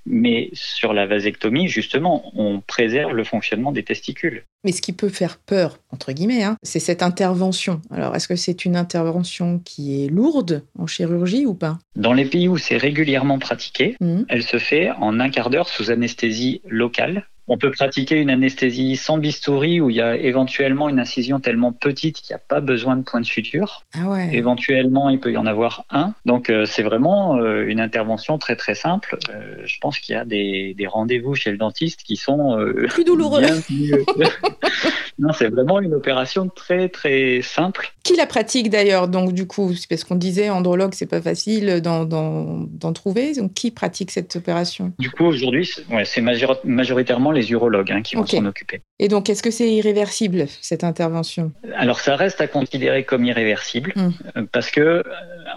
Mais 0.06 0.50
sur 0.52 0.92
la 0.92 1.06
vasectomie, 1.06 1.68
justement, 1.68 2.32
on 2.34 2.60
préserve 2.60 3.12
le 3.14 3.24
fonctionnement 3.24 3.72
des 3.72 3.82
testicules. 3.82 4.44
Mais 4.64 4.72
ce 4.72 4.80
qui 4.82 4.92
peut 4.92 5.08
faire 5.08 5.38
peur, 5.38 5.78
entre 5.90 6.12
guillemets, 6.12 6.44
hein, 6.44 6.56
c'est 6.62 6.78
cette 6.78 7.02
intervention. 7.02 7.82
Alors, 7.90 8.14
est-ce 8.14 8.28
que 8.28 8.36
c'est 8.36 8.64
une 8.64 8.76
intervention 8.76 9.58
qui 9.64 10.04
est 10.04 10.08
lourde 10.08 10.62
en 10.78 10.86
chirurgie 10.86 11.46
ou 11.46 11.54
pas? 11.54 11.78
Dans 11.96 12.12
les 12.12 12.24
pays 12.24 12.46
où 12.48 12.58
c'est 12.58 12.76
régulièrement 12.76 13.38
pratiqué, 13.38 13.96
Mhm. 14.00 14.26
elle 14.28 14.42
se 14.44 14.58
fait 14.58 14.90
en 14.92 15.18
un 15.20 15.30
quart 15.30 15.50
d'heure 15.50 15.68
sous 15.68 15.90
anesthésie 15.90 16.60
locale. 16.68 17.26
On 17.54 17.58
peut 17.58 17.70
pratiquer 17.70 18.18
une 18.18 18.30
anesthésie 18.30 18.96
sans 18.96 19.18
bistouri 19.18 19.78
où 19.82 19.90
il 19.90 19.96
y 19.96 20.00
a 20.00 20.16
éventuellement 20.16 20.88
une 20.88 20.98
incision 20.98 21.38
tellement 21.38 21.70
petite 21.70 22.22
qu'il 22.22 22.32
n'y 22.32 22.36
a 22.36 22.42
pas 22.48 22.62
besoin 22.62 22.96
de 22.96 23.02
point 23.02 23.20
de 23.20 23.26
suture. 23.26 23.82
Ah 23.92 24.08
ouais. 24.08 24.34
Éventuellement, 24.34 25.10
il 25.10 25.20
peut 25.20 25.30
y 25.32 25.36
en 25.36 25.44
avoir 25.44 25.84
un. 25.90 26.14
Donc, 26.24 26.48
euh, 26.48 26.64
c'est 26.64 26.82
vraiment 26.82 27.36
euh, 27.36 27.66
une 27.68 27.78
intervention 27.78 28.38
très 28.38 28.56
très 28.56 28.74
simple. 28.74 29.18
Euh, 29.28 29.56
je 29.66 29.76
pense 29.82 29.98
qu'il 29.98 30.14
y 30.14 30.18
a 30.18 30.24
des, 30.24 30.72
des 30.78 30.86
rendez-vous 30.86 31.34
chez 31.34 31.50
le 31.50 31.58
dentiste 31.58 32.04
qui 32.04 32.16
sont 32.16 32.56
Plus 32.88 33.04
douloureux. 33.04 33.42
bien 33.42 33.60
plus- 33.60 33.92
non, 35.18 35.32
c'est 35.32 35.48
vraiment 35.48 35.80
une 35.80 35.94
opération 35.94 36.48
très 36.48 36.88
très 36.88 37.40
simple. 37.42 37.92
Qui 38.04 38.16
la 38.16 38.26
pratique 38.26 38.70
d'ailleurs 38.70 39.08
Donc, 39.08 39.32
du 39.32 39.46
coup, 39.46 39.74
c'est 39.74 39.88
parce 39.88 40.04
qu'on 40.04 40.16
disait 40.16 40.50
andrologue, 40.50 40.94
c'est 40.94 41.06
pas 41.06 41.22
facile 41.22 41.80
d'en, 41.80 42.92
trouver. 42.92 43.34
Donc, 43.34 43.54
qui 43.54 43.70
pratique 43.70 44.10
cette 44.10 44.34
opération? 44.36 44.92
Du 44.98 45.10
coup, 45.10 45.24
aujourd'hui, 45.24 45.66
c'est 46.04 46.20
ouais, 46.20 46.56
majoritairement 46.64 47.30
les 47.30 47.50
urologues 47.52 47.92
hein, 47.92 48.02
qui 48.02 48.16
vont 48.16 48.26
s'en 48.26 48.44
occuper. 48.44 48.82
Et 48.98 49.08
donc, 49.08 49.30
est-ce 49.30 49.42
que 49.42 49.50
c'est 49.50 49.70
irréversible 49.70 50.46
cette 50.60 50.84
intervention? 50.84 51.52
Alors, 51.74 52.00
ça 52.00 52.16
reste 52.16 52.40
à 52.40 52.46
considérer 52.46 53.04
comme 53.04 53.24
irréversible 53.24 53.92
Mm. 53.96 54.10
euh, 54.36 54.46
parce 54.50 54.70
que 54.70 54.80
euh, 54.80 55.02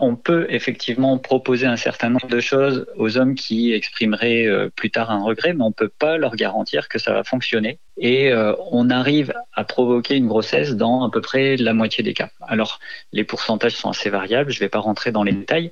on 0.01 0.15
peut 0.15 0.47
effectivement 0.49 1.17
proposer 1.17 1.65
un 1.65 1.77
certain 1.77 2.09
nombre 2.09 2.27
de 2.27 2.39
choses 2.39 2.85
aux 2.97 3.17
hommes 3.17 3.35
qui 3.35 3.73
exprimeraient 3.73 4.45
euh, 4.45 4.69
plus 4.75 4.91
tard 4.91 5.11
un 5.11 5.23
regret, 5.23 5.53
mais 5.53 5.63
on 5.63 5.71
peut 5.71 5.89
pas 5.89 6.17
leur 6.17 6.35
garantir 6.35 6.89
que 6.89 6.99
ça 6.99 7.13
va 7.13 7.23
fonctionner. 7.23 7.79
Et 7.97 8.31
euh, 8.31 8.53
on 8.71 8.89
arrive 8.89 9.33
à 9.55 9.63
provoquer 9.63 10.15
une 10.15 10.27
grossesse 10.27 10.75
dans 10.75 11.03
à 11.03 11.09
peu 11.09 11.21
près 11.21 11.55
la 11.57 11.73
moitié 11.73 12.03
des 12.03 12.13
cas. 12.13 12.29
Alors, 12.41 12.79
les 13.13 13.23
pourcentages 13.23 13.75
sont 13.75 13.89
assez 13.89 14.09
variables, 14.09 14.51
je 14.51 14.59
vais 14.59 14.69
pas 14.69 14.79
rentrer 14.79 15.11
dans 15.11 15.23
les 15.23 15.31
détails, 15.31 15.71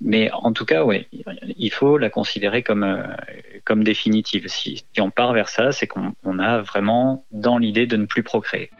mais 0.00 0.30
en 0.32 0.52
tout 0.52 0.64
cas, 0.64 0.84
ouais, 0.84 1.08
il 1.56 1.70
faut 1.70 1.98
la 1.98 2.10
considérer 2.10 2.62
comme 2.62 2.84
euh, 2.84 3.02
comme 3.64 3.84
définitive. 3.84 4.48
Si, 4.48 4.84
si 4.92 5.00
on 5.00 5.10
part 5.10 5.32
vers 5.32 5.48
ça, 5.48 5.72
c'est 5.72 5.86
qu'on 5.86 6.14
on 6.24 6.38
a 6.38 6.60
vraiment 6.62 7.24
dans 7.30 7.58
l'idée 7.58 7.86
de 7.86 7.96
ne 7.96 8.06
plus 8.06 8.22
procréer. 8.22 8.70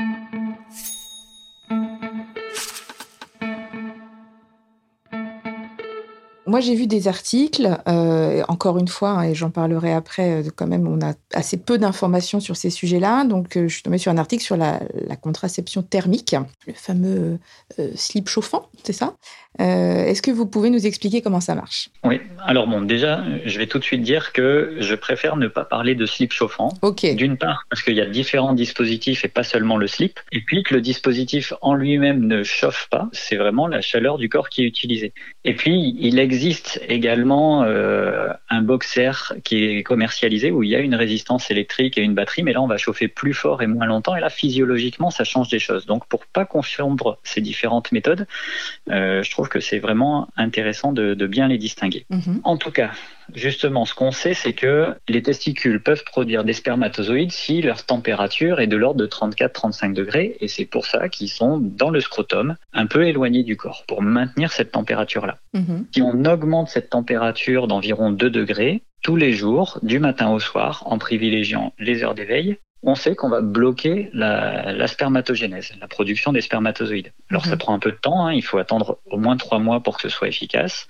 Moi, 6.48 6.60
j'ai 6.60 6.74
vu 6.74 6.86
des 6.86 7.08
articles, 7.08 7.78
euh, 7.86 8.42
encore 8.48 8.78
une 8.78 8.88
fois, 8.88 9.10
hein, 9.10 9.22
et 9.24 9.34
j'en 9.34 9.50
parlerai 9.50 9.92
après, 9.92 10.42
quand 10.56 10.66
même, 10.66 10.88
on 10.88 11.00
a 11.04 11.12
assez 11.34 11.58
peu 11.58 11.76
d'informations 11.76 12.40
sur 12.40 12.56
ces 12.56 12.70
sujets-là. 12.70 13.24
Donc, 13.24 13.52
je 13.54 13.68
suis 13.68 13.82
tombée 13.82 13.98
sur 13.98 14.10
un 14.10 14.18
article 14.18 14.42
sur 14.42 14.56
la, 14.56 14.80
contraception 15.20 15.82
thermique, 15.82 16.34
le 16.66 16.72
fameux 16.72 17.38
slip 17.94 18.28
chauffant, 18.28 18.68
c'est 18.82 18.92
ça? 18.92 19.14
Est-ce 19.58 20.22
que 20.22 20.30
vous 20.30 20.46
pouvez 20.46 20.70
nous 20.70 20.86
expliquer 20.86 21.20
comment 21.20 21.40
ça 21.40 21.54
marche? 21.54 21.90
Oui, 22.04 22.20
alors 22.44 22.68
bon, 22.68 22.80
déjà, 22.80 23.24
je 23.44 23.58
vais 23.58 23.66
tout 23.66 23.78
de 23.78 23.84
suite 23.84 24.02
dire 24.02 24.32
que 24.32 24.76
je 24.78 24.94
préfère 24.94 25.36
ne 25.36 25.48
pas 25.48 25.64
parler 25.64 25.94
de 25.94 26.06
slip 26.06 26.32
chauffant. 26.32 26.72
Ok. 26.82 27.04
D'une 27.16 27.36
part, 27.36 27.64
parce 27.68 27.82
qu'il 27.82 27.94
y 27.94 28.00
a 28.00 28.06
différents 28.06 28.54
dispositifs 28.54 29.24
et 29.24 29.28
pas 29.28 29.42
seulement 29.42 29.76
le 29.76 29.86
slip. 29.86 30.20
Et 30.32 30.40
puis 30.40 30.62
que 30.62 30.74
le 30.74 30.80
dispositif 30.80 31.52
en 31.60 31.74
lui-même 31.74 32.26
ne 32.26 32.42
chauffe 32.42 32.88
pas, 32.90 33.08
c'est 33.12 33.36
vraiment 33.36 33.66
la 33.66 33.80
chaleur 33.80 34.18
du 34.18 34.28
corps 34.28 34.48
qui 34.48 34.62
est 34.62 34.66
utilisée. 34.66 35.12
Et 35.44 35.54
puis, 35.54 35.96
il 35.98 36.18
existe 36.18 36.37
également 36.88 37.64
euh, 37.64 38.32
un 38.48 38.62
boxer 38.62 39.34
qui 39.44 39.64
est 39.64 39.82
commercialisé 39.82 40.50
où 40.50 40.62
il 40.62 40.70
y 40.70 40.76
a 40.76 40.80
une 40.80 40.94
résistance 40.94 41.50
électrique 41.50 41.98
et 41.98 42.02
une 42.02 42.14
batterie, 42.14 42.42
mais 42.42 42.52
là, 42.52 42.62
on 42.62 42.66
va 42.66 42.76
chauffer 42.76 43.08
plus 43.08 43.34
fort 43.34 43.62
et 43.62 43.66
moins 43.66 43.86
longtemps. 43.86 44.16
Et 44.16 44.20
là, 44.20 44.30
physiologiquement, 44.30 45.10
ça 45.10 45.24
change 45.24 45.48
des 45.48 45.58
choses. 45.58 45.86
Donc, 45.86 46.06
pour 46.06 46.26
pas 46.26 46.44
confondre 46.44 47.18
ces 47.22 47.40
différentes 47.40 47.92
méthodes, 47.92 48.26
euh, 48.90 49.22
je 49.22 49.30
trouve 49.30 49.48
que 49.48 49.60
c'est 49.60 49.78
vraiment 49.78 50.28
intéressant 50.36 50.92
de, 50.92 51.14
bien 51.26 51.48
les 51.48 51.58
distinguer. 51.58 52.06
Mhm. 52.10 52.40
En 52.44 52.56
tout 52.56 52.70
cas, 52.70 52.90
justement, 53.34 53.84
ce 53.84 53.94
qu'on 53.94 54.12
sait, 54.12 54.34
c'est 54.34 54.52
que 54.52 54.94
les 55.08 55.22
testicules 55.22 55.82
peuvent 55.82 56.04
produire 56.04 56.44
des 56.44 56.52
spermatozoïdes 56.52 57.32
si 57.32 57.62
leur 57.62 57.84
température 57.84 58.60
est 58.60 58.66
de 58.66 58.76
l'ordre 58.76 59.00
de 59.00 59.06
34-35 59.06 59.92
degrés, 59.92 60.36
et 60.40 60.48
c'est 60.48 60.64
pour 60.64 60.86
ça 60.86 61.08
qu'ils 61.08 61.28
sont 61.28 61.58
dans 61.58 61.90
le 61.90 62.00
scrotum, 62.00 62.56
un 62.72 62.86
peu 62.86 63.06
éloignés 63.06 63.42
du 63.42 63.56
corps, 63.56 63.84
pour 63.86 64.02
maintenir 64.02 64.52
cette 64.52 64.72
température-là. 64.72 65.38
Mhm. 65.54 65.86
Si 65.94 66.02
on 66.02 66.24
augmente 66.24 66.68
cette 66.68 66.90
température 66.90 67.66
d'environ 67.66 68.10
2 68.10 68.30
degrés, 68.30 68.82
tous 69.02 69.16
les 69.16 69.32
jours, 69.32 69.78
du 69.82 70.00
matin 70.00 70.30
au 70.30 70.40
soir, 70.40 70.82
en 70.86 70.98
privilégiant 70.98 71.72
les 71.78 72.02
heures 72.02 72.14
d'éveil, 72.14 72.58
on 72.82 72.94
sait 72.94 73.14
qu'on 73.14 73.28
va 73.28 73.40
bloquer 73.40 74.10
la, 74.12 74.86
spermatogénèse, 74.86 75.72
la 75.80 75.88
production 75.88 76.32
des 76.32 76.40
spermatozoïdes. 76.40 77.12
Alors 77.30 77.44
ça 77.44 77.52
mhm. 77.52 77.58
prend 77.58 77.74
un 77.74 77.78
peu 77.78 77.90
de 77.90 77.96
temps, 77.96 78.26
hein. 78.26 78.32
il 78.32 78.42
faut 78.42 78.58
attendre 78.58 78.98
au 79.10 79.18
moins 79.18 79.36
trois 79.36 79.58
mois 79.58 79.80
pour 79.82 79.96
que 79.96 80.02
ce 80.02 80.08
soit 80.08 80.28
efficace. 80.28 80.86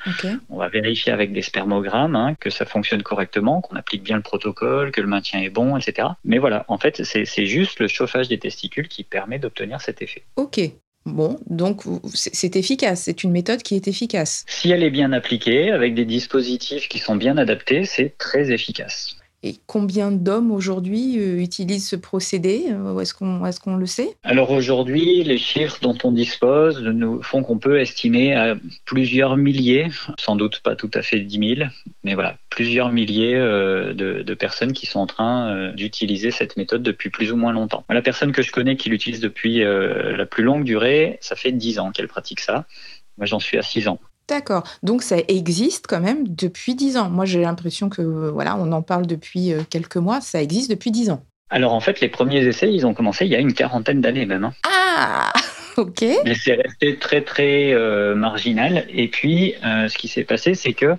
On 0.51 0.59
va 0.59 0.69
vérifier 0.69 1.13
avec 1.13 1.33
des 1.33 1.43
spermogrammes 1.43 2.17
hein, 2.17 2.35
que 2.39 2.51
ça 2.51 2.67
fonctionne 2.67 3.03
correctement, 3.03 3.61
qu'on 3.61 3.77
applique 3.77 4.03
bien 4.03 4.17
le 4.17 4.23
protocole, 4.23 4.93
que 4.93 5.01
le 5.01 5.07
maintien 5.07 5.41
est 5.41 5.51
bon, 5.51 5.77
etc. 5.77 6.09
Mais 6.25 6.39
voilà, 6.39 6.65
en 6.69 6.79
fait, 6.79 7.03
c'est 7.05 7.47
juste 7.47 7.81
le 7.81 7.89
chauffage 7.89 8.29
des 8.29 8.39
testicules 8.39 8.89
qui 8.89 9.05
permet 9.05 9.39
d'obtenir 9.39 9.81
cet 9.81 10.03
effet. 10.03 10.25
Ok, 10.37 10.61
Bon, 11.07 11.39
donc 11.49 11.83
c'est 12.13 12.57
efficace, 12.57 13.03
c'est 13.05 13.25
une 13.25 13.31
méthode 13.31 13.63
qui 13.63 13.75
est 13.75 13.89
efficace. 13.89 14.45
Si 14.47 14.71
elle 14.71 14.83
est 14.83 14.91
bien 14.91 15.13
appliquée, 15.13 15.71
avec 15.71 15.95
des 15.95 16.05
dispositifs 16.05 16.89
qui 16.89 16.99
sont 16.99 17.17
bien 17.17 17.39
adaptés, 17.39 17.85
c'est 17.85 18.17
très 18.19 18.53
efficace. 18.53 19.18
Et 19.45 19.55
combien 19.67 20.11
d'hommes 20.11 20.51
aujourd'hui 20.51 21.17
euh, 21.19 21.41
utilisent 21.41 21.89
ce 21.89 21.95
procédé 21.95 22.67
euh, 22.73 22.99
Est-ce 22.99 23.15
qu'on 23.15 23.45
est 23.47 23.79
le 23.79 23.87
sait? 23.87 24.17
Alors 24.25 24.51
aujourd'hui, 24.51 25.23
les 25.23 25.39
chiffres 25.39 25.79
dont 25.81 25.97
on 26.03 26.11
dispose 26.11 26.83
nous 26.83 27.23
font 27.23 27.45
qu'on 27.45 27.59
peut 27.59 27.79
estimer 27.79 28.35
à 28.35 28.57
plusieurs 28.85 29.37
milliers, 29.37 29.87
sans 30.19 30.35
doute 30.35 30.59
pas 30.65 30.75
tout 30.75 30.91
à 30.93 31.03
fait 31.03 31.21
10 31.21 31.57
000, 31.57 31.71
mais 32.03 32.15
voilà, 32.15 32.37
plusieurs 32.51 32.91
milliers 32.91 33.37
euh, 33.37 33.95
de, 33.95 34.23
de 34.23 34.35
personnes 34.35 34.73
qui 34.73 34.87
sont 34.87 34.99
en 34.99 35.07
train 35.07 35.73
d'utiliser 35.73 36.33
cette 36.33 36.57
méthode 36.57 36.83
depuis 36.83 37.11
plus 37.11 37.31
ou 37.31 37.37
moins 37.37 37.53
longtemps. 37.53 37.85
La 37.89 38.03
personne 38.03 38.33
que 38.33 38.43
je 38.43 38.51
connais 38.51 38.77
qui 38.77 38.91
l'utilise 38.91 39.21
depuis 39.21 39.61
la 39.61 40.27
plus 40.27 40.43
longue 40.43 40.65
durée, 40.65 41.19
ça 41.21 41.37
fait 41.37 41.53
10 41.53 41.79
ans 41.79 41.93
qu'elle 41.93 42.09
pratique 42.09 42.41
ça. 42.41 42.67
Moi, 43.19 43.27
j'en 43.27 43.39
suis 43.39 43.57
à 43.59 43.63
6 43.63 43.89
ans. 43.89 44.01
D'accord. 44.29 44.65
Donc 44.83 45.03
ça 45.03 45.17
existe 45.29 45.87
quand 45.87 46.01
même 46.01 46.29
depuis 46.29 46.75
dix 46.75 46.97
ans. 46.97 47.09
Moi, 47.09 47.25
j'ai 47.25 47.41
l'impression 47.41 47.89
que 47.89 48.03
voilà, 48.03 48.57
on 48.57 48.71
en 48.73 48.83
parle 48.83 49.07
depuis 49.07 49.53
euh, 49.53 49.63
quelques 49.69 49.97
mois. 49.97 50.21
Ça 50.21 50.43
existe 50.43 50.71
depuis 50.71 50.91
dix 50.91 51.11
ans. 51.11 51.23
Alors 51.51 51.73
en 51.73 51.81
fait, 51.81 52.01
les 52.01 52.09
premiers 52.09 52.45
essais, 52.45 52.73
ils 52.73 52.87
ont 52.87 52.93
commencé 52.93 53.25
il 53.25 53.33
y 53.33 53.37
a 53.37 53.39
une 53.39 53.55
quarantaine 53.55 54.01
d'années 54.01 54.27
même. 54.27 54.45
Hein. 54.45 54.53
Ah 54.65 55.33
Ok. 55.79 56.05
Mais 56.25 56.35
c'est 56.35 56.55
resté 56.55 56.97
très 56.97 57.21
très 57.21 57.73
euh, 57.73 58.17
marginal. 58.17 58.85
Et 58.93 59.07
puis, 59.07 59.55
euh, 59.65 59.89
ce 59.89 59.97
qui 59.97 60.09
s'est 60.09 60.25
passé, 60.25 60.55
c'est 60.55 60.73
que 60.73 60.97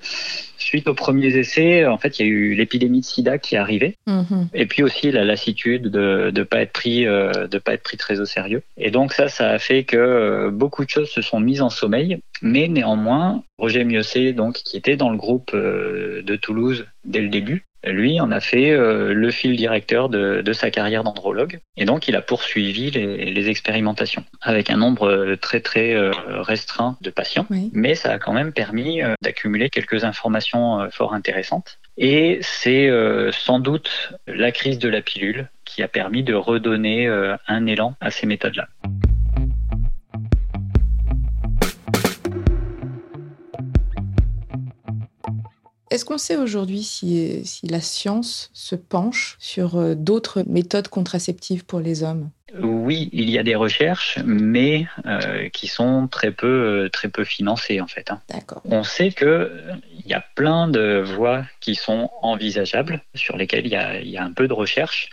suite 0.57 0.87
aux 0.87 0.93
premiers 0.93 1.35
essais, 1.35 1.85
en 1.85 1.97
fait, 1.97 2.17
il 2.17 2.25
y 2.25 2.29
a 2.29 2.31
eu 2.31 2.53
l'épidémie 2.53 3.01
de 3.01 3.05
SIDA 3.05 3.39
qui 3.39 3.55
est 3.55 3.57
arrivée, 3.57 3.97
mhm. 4.07 4.47
et 4.53 4.65
puis 4.67 4.81
aussi 4.81 5.11
la 5.11 5.25
lassitude 5.25 5.83
de 5.89 6.31
ne 6.33 6.43
pas 6.43 6.61
être 6.61 6.71
pris, 6.71 7.05
euh, 7.05 7.47
de 7.47 7.57
pas 7.57 7.73
être 7.73 7.83
pris 7.83 7.97
très 7.97 8.21
au 8.21 8.25
sérieux. 8.25 8.63
Et 8.77 8.89
donc 8.89 9.11
ça, 9.11 9.27
ça 9.27 9.49
a 9.49 9.59
fait 9.59 9.83
que 9.83 10.49
beaucoup 10.49 10.85
de 10.85 10.89
choses 10.89 11.09
se 11.09 11.21
sont 11.21 11.41
mises 11.41 11.61
en 11.61 11.69
sommeil. 11.69 12.19
Mais 12.41 12.69
néanmoins, 12.69 13.43
Roger 13.57 13.83
Miosset, 13.83 14.31
donc 14.31 14.55
qui 14.55 14.77
était 14.77 14.95
dans 14.95 15.09
le 15.09 15.17
groupe 15.17 15.53
de 15.53 16.35
Toulouse 16.37 16.85
dès 17.03 17.19
le 17.19 17.27
début, 17.27 17.65
lui 17.85 18.19
en 18.19 18.31
a 18.31 18.39
fait 18.39 18.71
euh, 18.71 19.13
le 19.13 19.31
fil 19.31 19.55
directeur 19.55 20.09
de, 20.09 20.43
sa 20.53 20.71
carrière 20.71 21.03
d'andrologue. 21.03 21.59
Et 21.77 21.85
donc, 21.85 22.07
il 22.07 22.15
a 22.15 22.21
poursuivi 22.21 22.91
les, 22.91 23.49
expérimentations 23.49 24.25
avec 24.41 24.69
un 24.69 24.77
nombre 24.77 25.09
euh, 25.09 25.35
très, 25.35 25.61
très 25.61 25.93
euh, 25.93 26.11
restreint 26.41 26.97
de 27.01 27.09
patients. 27.09 27.47
Mais 27.71 27.95
ça 27.95 28.11
a 28.11 28.19
quand 28.19 28.33
même 28.33 28.51
permis 28.51 29.01
d'accumuler 29.21 29.69
quelques 29.69 30.03
informations 30.03 30.89
fort 30.91 31.13
intéressantes. 31.13 31.79
Et 31.97 32.39
c'est 32.41 32.89
sans 33.31 33.59
doute 33.59 34.13
la 34.27 34.51
crise 34.51 34.79
de 34.79 34.89
la 34.89 35.01
pilule 35.01 35.49
qui 35.65 35.83
a 35.83 35.87
permis 35.87 36.23
de 36.23 36.33
redonner 36.33 37.07
un 37.47 37.65
élan 37.65 37.95
à 38.01 38.11
ces 38.11 38.25
méthodes-là. 38.25 38.67
Est-ce 45.91 46.05
qu'on 46.05 46.19
sait 46.19 46.35
aujourd'hui 46.35 46.83
si, 46.83 47.43
la 47.63 47.81
science 47.81 48.51
se 48.53 48.75
penche 48.75 49.37
sur 49.39 49.77
euh, 49.77 49.95
d'autres 49.95 50.43
méthodes 50.47 50.87
contraceptives 50.87 51.65
pour 51.65 51.79
les 51.79 52.03
hommes? 52.03 52.29
Oui, 52.61 53.09
il 53.11 53.29
y 53.29 53.37
a 53.37 53.43
des 53.43 53.55
recherches, 53.55 54.19
mais 54.25 54.87
euh, 55.05 55.49
qui 55.49 55.67
sont 55.67 56.07
très 56.07 56.31
peu, 56.31 56.47
euh, 56.47 56.89
très 56.89 57.07
peu 57.07 57.23
financées 57.23 57.79
en 57.81 57.87
fait. 57.87 58.11
Hein. 58.11 58.21
On 58.65 58.83
sait 58.83 59.11
que 59.11 59.51
il 60.09 60.13
y 60.13 60.15
a 60.15 60.25
plein 60.35 60.67
de 60.67 61.03
voies 61.05 61.45
qui 61.59 61.75
sont 61.75 62.09
envisageables, 62.23 63.03
sur 63.13 63.37
lesquelles 63.37 63.67
il 63.67 64.09
y 64.09 64.17
a 64.17 64.23
un 64.23 64.33
peu 64.33 64.47
de 64.47 64.53
recherche 64.53 65.09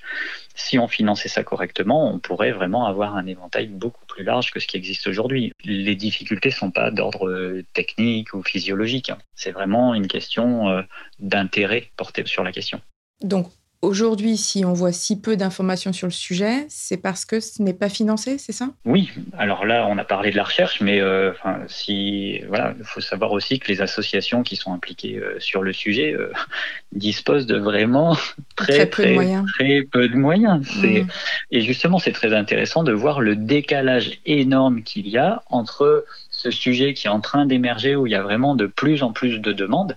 si 0.56 0.78
on 0.78 0.88
finançait 0.88 1.28
ça 1.28 1.44
correctement, 1.44 2.10
on 2.10 2.18
pourrait 2.18 2.50
vraiment 2.50 2.86
avoir 2.86 3.14
un 3.14 3.26
éventail 3.26 3.68
beaucoup 3.68 4.04
plus 4.06 4.24
large 4.24 4.50
que 4.50 4.58
ce 4.58 4.66
qui 4.66 4.76
existe 4.76 5.06
aujourd'hui. 5.06 5.52
Les 5.64 5.94
difficultés 5.94 6.48
ne 6.48 6.54
sont 6.54 6.70
pas 6.70 6.90
d'ordre 6.90 7.28
euh, 7.28 7.64
technique 7.74 8.32
ou 8.32 8.42
physiologique. 8.42 9.10
Hein. 9.10 9.18
C'est 9.34 9.52
vraiment 9.52 9.94
une 9.94 10.08
question 10.08 10.68
euh, 10.68 10.82
d'intérêt 11.18 11.90
porté 11.96 12.24
sur 12.26 12.42
la 12.42 12.52
question. 12.52 12.80
Donc 13.20 13.48
Aujourd'hui, 13.86 14.36
si 14.36 14.64
on 14.64 14.72
voit 14.72 14.90
si 14.90 15.20
peu 15.20 15.36
d'informations 15.36 15.92
sur 15.92 16.08
le 16.08 16.12
sujet, 16.12 16.66
c'est 16.68 16.96
parce 16.96 17.24
que 17.24 17.38
ce 17.38 17.62
n'est 17.62 17.72
pas 17.72 17.88
financé, 17.88 18.36
c'est 18.36 18.50
ça? 18.50 18.70
Oui. 18.84 19.12
Alors 19.38 19.64
là, 19.64 19.86
on 19.88 19.96
a 19.96 20.02
parlé 20.02 20.32
de 20.32 20.36
la 20.36 20.42
recherche, 20.42 20.80
mais 20.80 21.00
euh, 21.00 21.30
si 21.68 22.40
voilà, 22.48 22.74
il 22.76 22.84
faut 22.84 23.00
savoir 23.00 23.30
aussi 23.30 23.60
que 23.60 23.68
les 23.68 23.82
associations 23.82 24.42
qui 24.42 24.56
sont 24.56 24.72
impliquées 24.72 25.18
euh, 25.18 25.38
sur 25.38 25.62
le 25.62 25.72
sujet 25.72 26.14
euh, 26.14 26.32
disposent 26.92 27.46
de 27.46 27.58
vraiment 27.58 28.16
très, 28.56 28.86
peu 28.86 29.06
de 29.06 29.12
moyens. 29.12 29.46
Très 29.54 29.82
peu 29.82 30.08
de 30.08 30.16
moyens. 30.16 30.66
Mmh. 30.82 31.06
Et 31.52 31.60
justement, 31.60 32.00
c'est 32.00 32.10
très 32.10 32.34
intéressant 32.34 32.82
de 32.82 32.92
voir 32.92 33.20
le 33.20 33.36
décalage 33.36 34.18
énorme 34.26 34.82
qu'il 34.82 35.06
y 35.06 35.16
a 35.16 35.44
entre 35.48 36.04
ce 36.32 36.50
sujet 36.50 36.92
qui 36.92 37.06
est 37.06 37.10
en 37.10 37.20
train 37.20 37.46
d'émerger, 37.46 37.94
où 37.94 38.08
il 38.08 38.10
y 38.10 38.16
a 38.16 38.22
vraiment 38.22 38.56
de 38.56 38.66
plus 38.66 39.04
en 39.04 39.12
plus 39.12 39.38
de 39.38 39.52
demandes, 39.52 39.96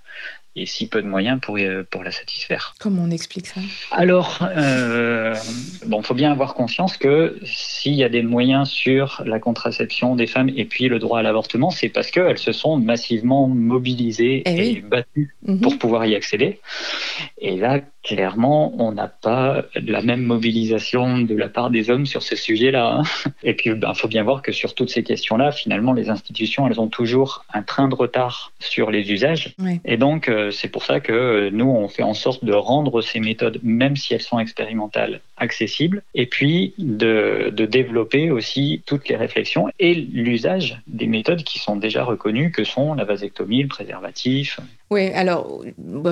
et 0.55 0.65
si 0.65 0.87
peu 0.87 1.01
de 1.01 1.07
moyens 1.07 1.39
pour, 1.41 1.57
euh, 1.57 1.83
pour 1.89 2.03
la 2.03 2.11
satisfaire. 2.11 2.73
Comment 2.79 3.03
on 3.03 3.11
explique 3.11 3.47
ça 3.47 3.61
Alors, 3.91 4.39
euh, 4.41 5.35
bon, 5.85 6.01
faut 6.01 6.13
bien 6.13 6.31
avoir 6.31 6.53
conscience 6.53 6.97
que 6.97 7.39
s'il 7.43 7.93
y 7.93 8.03
a 8.03 8.09
des 8.09 8.23
moyens 8.23 8.69
sur 8.69 9.21
la 9.25 9.39
contraception 9.39 10.15
des 10.15 10.27
femmes 10.27 10.49
et 10.55 10.65
puis 10.65 10.87
le 10.87 10.99
droit 10.99 11.19
à 11.19 11.21
l'avortement, 11.21 11.69
c'est 11.69 11.89
parce 11.89 12.11
qu'elles 12.11 12.37
se 12.37 12.51
sont 12.51 12.77
massivement 12.77 13.47
mobilisées 13.47 14.43
eh 14.45 14.71
et, 14.71 14.81
battues 14.81 15.35
mhm. 15.43 15.61
pour 15.61 15.77
pouvoir 15.77 16.05
y 16.05 16.15
accéder. 16.15 16.59
Et 17.37 17.57
là, 17.57 17.81
clairement, 18.03 18.73
on 18.77 18.91
n'a 18.91 19.07
pas 19.07 19.63
la 19.75 20.01
même 20.01 20.23
mobilisation 20.23 21.19
de 21.19 21.35
la 21.35 21.49
part 21.49 21.69
des 21.69 21.89
hommes 21.89 22.05
sur 22.05 22.23
ce 22.23 22.35
sujet-là. 22.35 22.99
Hein. 22.99 23.03
Et 23.43 23.53
puis, 23.53 23.69
il 23.69 23.75
ben, 23.75 23.93
faut 23.93 24.07
bien 24.07 24.23
voir 24.23 24.41
que 24.41 24.51
sur 24.51 24.73
toutes 24.73 24.89
ces 24.89 25.03
questions-là, 25.03 25.51
finalement, 25.51 25.93
les 25.93 26.09
institutions, 26.09 26.67
elles 26.67 26.79
ont 26.79 26.87
toujours 26.87 27.45
un 27.53 27.61
train 27.61 27.87
de 27.87 27.95
retard 27.95 28.51
sur 28.59 28.91
les 28.91 29.11
usages. 29.11 29.55
Et 29.85 29.97
donc, 29.97 30.29
euh, 30.29 30.51
c'est 30.51 30.69
pour 30.69 30.83
ça 30.83 30.99
que 30.99 31.11
euh, 31.11 31.49
nous, 31.51 31.69
on 31.69 31.87
fait 31.87 32.03
en 32.03 32.13
sorte 32.13 32.45
de 32.45 32.53
rendre 32.53 33.01
ces 33.01 33.19
méthodes, 33.19 33.59
même 33.63 33.95
si 33.95 34.13
elles 34.13 34.21
sont 34.21 34.39
expérimentales, 34.39 35.21
accessibles, 35.39 36.03
et 36.13 36.25
puis 36.25 36.73
de, 36.77 37.51
développer 37.65 38.31
aussi 38.31 38.83
toutes 38.85 39.07
les 39.09 39.15
réflexions 39.15 39.67
et 39.79 39.93
l'usage 39.93 40.81
des 40.87 41.07
méthodes 41.07 41.43
qui 41.43 41.59
sont 41.59 41.75
déjà 41.75 42.03
reconnues, 42.03 42.51
que 42.51 42.63
sont 42.63 42.93
la 42.93 43.03
vasectomie, 43.03 43.63
le 43.63 43.67
préservatif, 43.67 44.59
oui, 44.91 45.09
alors 45.09 45.63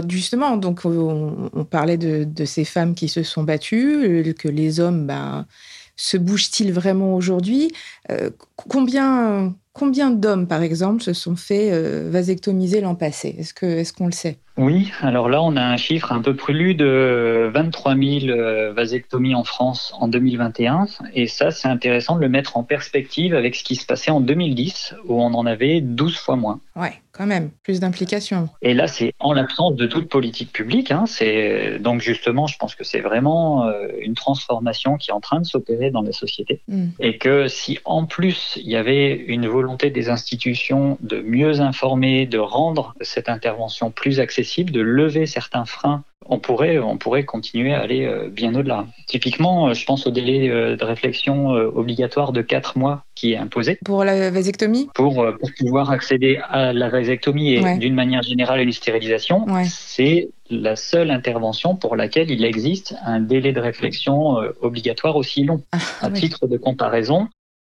justement, 0.08 0.56
donc 0.56 0.82
on, 0.86 1.66
parlait 1.70 1.98
de, 1.98 2.46
ces 2.46 2.64
femmes 2.64 2.94
qui 2.94 3.10
se 3.10 3.24
sont 3.24 3.44
battues, 3.44 4.28
euh, 4.28 4.34
que 4.34 4.48
les 4.48 4.80
hommes, 4.80 5.08
ben, 5.08 5.48
se 5.96 6.16
bougent-ils 6.16 6.72
vraiment 6.72 7.16
aujourd'hui? 7.16 7.72
Euh, 8.12 8.30
Combien 8.56 9.56
Combien 9.78 10.10
d'hommes, 10.10 10.48
par 10.48 10.64
exemple, 10.64 11.04
se 11.04 11.14
sont 11.14 11.36
fait 11.36 11.70
euh, 11.72 12.10
vasectomiser 12.10 12.82
l'an 12.82 12.96
passé? 12.96 13.36
Est-ce 13.38 13.54
est 13.64 13.96
qu'on 13.96 14.08
le 14.08 14.12
sait? 14.12 14.40
Oui, 14.58 14.92
alors 15.02 15.30
là, 15.30 15.42
on 15.44 15.56
a 15.56 15.62
un 15.62 15.78
chiffre 15.78 16.12
un 16.12 16.22
peu 16.22 16.36
plus 16.36 16.74
de 16.74 17.50
23 17.54 17.96
000 17.96 18.26
euh, 18.26 18.74
vasectomies 18.74 19.36
en 19.36 19.44
France 19.44 19.94
en 20.00 20.08
2021. 20.08 20.88
Et 21.14 21.28
ça, 21.28 21.52
c'est 21.52 21.68
intéressant 21.68 22.16
de 22.16 22.22
le 22.22 22.30
mettre 22.30 22.58
en 22.58 22.64
perspective 22.64 23.36
avec 23.36 23.56
ce 23.56 23.64
qui 23.64 23.76
se 23.76 23.86
passait 23.86 24.10
en 24.10 24.20
2010, 24.20 24.96
où 25.06 25.22
on 25.22 25.34
en 25.36 25.46
avait 25.46 25.82
12 25.82 26.18
fois 26.18 26.38
moins. 26.38 26.60
Ouais, 26.76 26.94
quand 27.12 27.28
même, 27.28 27.52
plus 27.64 27.80
d'implication. 27.80 28.50
Et 28.64 28.74
là, 28.74 28.88
c'est 28.88 29.14
en 29.20 29.34
l'absence 29.34 29.76
de 29.76 29.86
toute 29.86 30.10
politique 30.10 30.52
publique. 30.52 30.92
Hein, 30.92 31.06
c'est 31.08 31.78
donc 31.80 32.02
justement, 32.02 32.48
je 32.48 32.58
pense 32.58 32.74
que 32.74 32.84
c'est 32.84 33.00
vraiment 33.00 33.68
euh, 33.68 33.88
une 34.00 34.16
transformation 34.16 34.98
qui 34.98 35.12
est 35.12 35.14
en 35.14 35.20
train 35.20 35.40
de 35.40 35.46
s'opérer 35.46 35.92
dans 35.92 36.02
la 36.02 36.12
société. 36.12 36.62
Mm. 36.68 36.88
Et 37.00 37.18
que 37.18 37.48
si 37.48 37.80
en 37.86 38.06
plus 38.06 38.58
il 38.62 38.70
y 38.70 38.76
avait 38.76 39.14
une 39.14 39.48
volonté 39.48 39.90
des 39.92 40.10
institutions 40.10 40.98
de 41.02 41.22
mieux 41.22 41.62
informer, 41.62 42.26
de 42.26 42.40
rendre 42.40 42.96
cette 43.02 43.30
intervention 43.30 43.92
plus 43.92 44.20
accessible, 44.20 44.47
de 44.72 44.82
lever 44.82 45.26
certains 45.26 45.66
freins, 45.66 46.04
on 46.30 46.40
pourrait, 46.40 46.78
on 46.78 46.98
pourrait 46.98 47.24
continuer 47.24 47.74
à 47.74 47.80
aller 47.80 48.06
euh, 48.06 48.30
bien 48.30 48.54
au-delà. 48.56 48.86
Typiquement, 49.08 49.70
euh, 49.70 49.74
je 49.74 49.86
pense 49.86 50.08
au 50.08 50.12
délai 50.12 50.50
euh, 50.50 50.76
de 50.76 50.84
réflexion 50.84 51.48
obligatoire 51.48 52.32
de 52.32 52.42
4 52.42 52.78
mois 52.78 53.04
qui 53.16 53.34
est 53.34 53.38
imposé. 53.38 53.78
Pour 53.86 54.04
la 54.04 54.30
vasectomie? 54.30 54.90
Pour, 54.94 55.26
pouvoir 55.60 55.92
accéder 55.92 56.40
à 56.50 56.74
la 56.74 56.90
vasectomie 56.90 57.54
et 57.54 57.78
d'une 57.78 57.94
manière 57.94 58.22
générale 58.22 58.60
à 58.60 58.62
une 58.62 58.72
stérilisation, 58.72 59.46
c'est 59.66 60.30
la 60.50 60.76
seule 60.76 61.12
intervention 61.12 61.76
pour 61.76 61.96
laquelle 61.96 62.30
il 62.30 62.44
existe 62.46 62.96
un 63.06 63.20
délai 63.20 63.54
de 63.54 63.60
réflexion 63.60 64.38
obligatoire 64.62 65.16
aussi 65.16 65.44
long. 65.44 65.64
Ah, 65.72 65.78
à 66.02 66.12
titre 66.12 66.48
de 66.48 66.58
comparaison, 66.58 67.28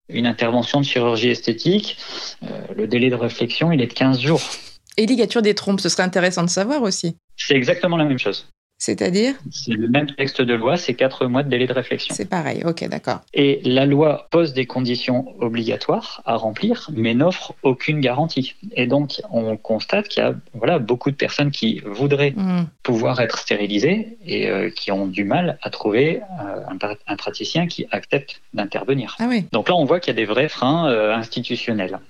une 0.08 0.26
intervention 0.26 0.80
de 0.80 0.84
chirurgie 0.84 1.30
esthétique, 1.30 1.98
le 2.76 2.86
délai 2.86 3.10
de 3.10 3.16
réflexion, 3.16 3.72
il 3.72 3.80
est 3.80 3.86
de 3.86 3.92
15 3.92 4.20
jours. 4.20 4.40
Et 4.96 5.06
ligature 5.06 5.42
des 5.42 5.54
trompes, 5.54 5.80
ce 5.80 5.88
serait 5.88 6.02
intéressant 6.02 6.42
de 6.42 6.50
savoir 6.50 6.82
aussi. 6.82 7.16
C'est 7.36 7.54
exactement 7.54 7.96
la 7.96 8.04
même 8.04 8.18
chose. 8.18 8.46
C'est-à-dire 8.82 9.34
C'est 9.52 9.74
le 9.74 9.88
même 9.88 10.10
texte 10.10 10.42
de 10.42 10.54
loi, 10.54 10.76
c'est 10.76 10.94
quatre 10.94 11.26
mois 11.26 11.44
de 11.44 11.48
délai 11.48 11.68
de 11.68 11.72
réflexion. 11.72 12.12
C'est 12.16 12.28
pareil, 12.28 12.64
ok, 12.64 12.88
d'accord. 12.88 13.20
Et 13.32 13.60
la 13.64 13.86
loi 13.86 14.26
pose 14.32 14.54
des 14.54 14.66
conditions 14.66 15.40
obligatoires 15.40 16.20
à 16.24 16.34
remplir, 16.34 16.90
mais 16.92 17.14
n'offre 17.14 17.54
aucune 17.62 18.00
garantie. 18.00 18.56
Et 18.74 18.88
donc, 18.88 19.22
on 19.30 19.56
constate 19.56 20.08
qu'il 20.08 20.24
y 20.24 20.26
a 20.26 20.34
voilà, 20.52 20.80
beaucoup 20.80 21.12
de 21.12 21.16
personnes 21.16 21.52
qui 21.52 21.80
voudraient 21.84 22.32
hmm. 22.32 22.64
pouvoir 22.82 23.20
être 23.20 23.38
stérilisées 23.38 24.18
et 24.26 24.50
euh, 24.50 24.68
qui 24.68 24.90
ont 24.90 25.06
du 25.06 25.22
mal 25.22 25.58
à 25.62 25.70
trouver 25.70 26.20
euh, 26.44 26.96
un, 27.06 27.16
praticien 27.16 27.68
qui 27.68 27.86
accepte 27.92 28.42
d'intervenir. 28.52 29.14
Ah 29.20 29.26
oui. 29.28 29.44
Donc 29.52 29.68
là, 29.68 29.76
on 29.76 29.84
voit 29.84 30.00
qu'il 30.00 30.12
y 30.12 30.16
a 30.16 30.20
des 30.20 30.26
vrais 30.26 30.48
freins 30.48 30.90
euh, 30.90 31.14
institutionnels. 31.14 32.00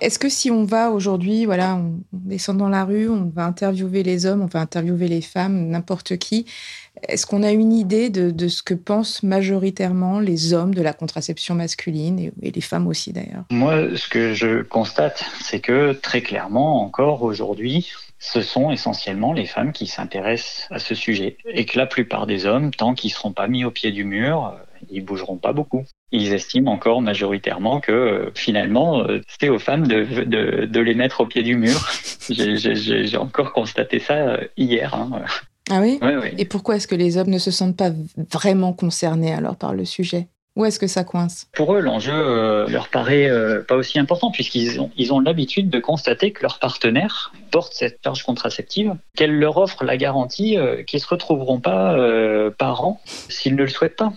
Est-ce 0.00 0.18
que 0.18 0.28
si 0.28 0.50
on 0.50 0.64
va 0.64 0.90
aujourd'hui, 0.90 1.44
voilà, 1.44 1.76
on 1.76 2.00
descend 2.12 2.58
dans 2.58 2.68
la 2.68 2.84
rue, 2.84 3.08
on 3.08 3.30
va 3.34 3.44
interviewer 3.44 4.02
les 4.02 4.26
hommes, 4.26 4.42
on 4.42 4.46
va 4.46 4.60
interviewer 4.60 5.08
les 5.08 5.20
femmes, 5.20 5.68
n'importe 5.68 6.16
qui, 6.16 6.46
est-ce 7.08 7.26
qu'on 7.26 7.42
a 7.42 7.50
une 7.50 7.72
idée 7.72 8.10
de, 8.10 8.48
ce 8.48 8.62
que 8.62 8.74
pensent 8.74 9.22
majoritairement 9.22 10.18
les 10.18 10.54
hommes 10.54 10.74
de 10.74 10.82
la 10.82 10.92
contraception 10.92 11.54
masculine 11.54 12.32
et, 12.42 12.50
les 12.50 12.60
femmes 12.60 12.86
aussi 12.86 13.12
d'ailleurs? 13.12 13.44
Moi, 13.50 13.96
ce 13.96 14.08
que 14.08 14.32
je 14.32 14.62
constate, 14.62 15.24
c'est 15.42 15.60
que 15.60 15.92
très 15.92 16.22
clairement, 16.22 16.82
encore 16.82 17.22
aujourd'hui, 17.22 17.90
ce 18.18 18.40
sont 18.40 18.70
essentiellement 18.70 19.32
les 19.32 19.46
femmes 19.46 19.72
qui 19.72 19.86
s'intéressent 19.86 20.66
à 20.70 20.78
ce 20.78 20.94
sujet. 20.94 21.36
Et 21.46 21.66
que 21.66 21.78
la 21.78 21.86
plupart 21.86 22.26
des 22.26 22.46
hommes, 22.46 22.70
tant 22.70 22.94
qu'ils 22.94 23.10
ne 23.10 23.14
seront 23.14 23.32
pas 23.32 23.46
mis 23.46 23.64
au 23.64 23.70
pied 23.70 23.92
du 23.92 24.04
mur, 24.04 24.56
ils 24.90 25.04
bougeront 25.04 25.36
pas 25.36 25.52
beaucoup. 25.52 25.84
Ils 26.12 26.32
estiment 26.32 26.70
encore 26.72 27.02
majoritairement 27.02 27.80
que 27.80 27.90
euh, 27.90 28.30
finalement, 28.34 29.00
euh, 29.00 29.20
c'est 29.40 29.48
aux 29.48 29.58
femmes 29.58 29.88
de, 29.88 30.04
de, 30.24 30.64
de, 30.66 30.80
les 30.80 30.94
mettre 30.94 31.22
au 31.22 31.26
pied 31.26 31.42
du 31.42 31.56
mur. 31.56 31.90
J'ai 32.30 33.16
encore 33.16 33.52
constaté 33.52 33.98
ça 33.98 34.14
euh, 34.14 34.44
hier. 34.56 34.94
Hein. 34.94 35.22
Ah 35.68 35.80
oui, 35.80 35.98
oui, 36.00 36.28
Et 36.38 36.44
pourquoi 36.44 36.76
est-ce 36.76 36.86
que 36.86 36.94
les 36.94 37.16
hommes 37.16 37.30
ne 37.30 37.38
se 37.38 37.50
sentent 37.50 37.76
pas 37.76 37.90
vraiment 38.32 38.72
concernés 38.72 39.34
alors 39.34 39.56
par 39.56 39.74
le 39.74 39.84
sujet? 39.84 40.28
Où 40.54 40.64
est-ce 40.64 40.78
que 40.78 40.86
ça 40.86 41.02
coince? 41.02 41.48
Pour 41.52 41.74
eux, 41.74 41.80
l'enjeu 41.80 42.66
leur 42.68 42.88
paraît 42.88 43.28
pas 43.68 43.74
aussi 43.74 43.98
important 43.98 44.30
puisqu'ils 44.30 44.80
ont, 44.80 44.90
ils 44.96 45.12
ont 45.12 45.20
l'habitude 45.20 45.68
de 45.68 45.78
constater 45.80 46.32
que 46.32 46.40
leur 46.40 46.58
partenaire 46.60 47.34
porte 47.50 47.74
cette 47.74 47.98
charge 48.02 48.22
contraceptive, 48.22 48.94
qu'elle 49.16 49.38
leur 49.38 49.58
offre 49.58 49.84
la 49.84 49.98
garantie 49.98 50.56
qu'ils 50.86 50.96
ne 50.96 51.02
se 51.02 51.08
retrouveront 51.08 51.60
pas 51.60 51.94
parents 52.56 53.02
s'ils 53.28 53.54
ne 53.54 53.64
le 53.64 53.68
souhaitent 53.68 53.96
pas. 53.96 54.14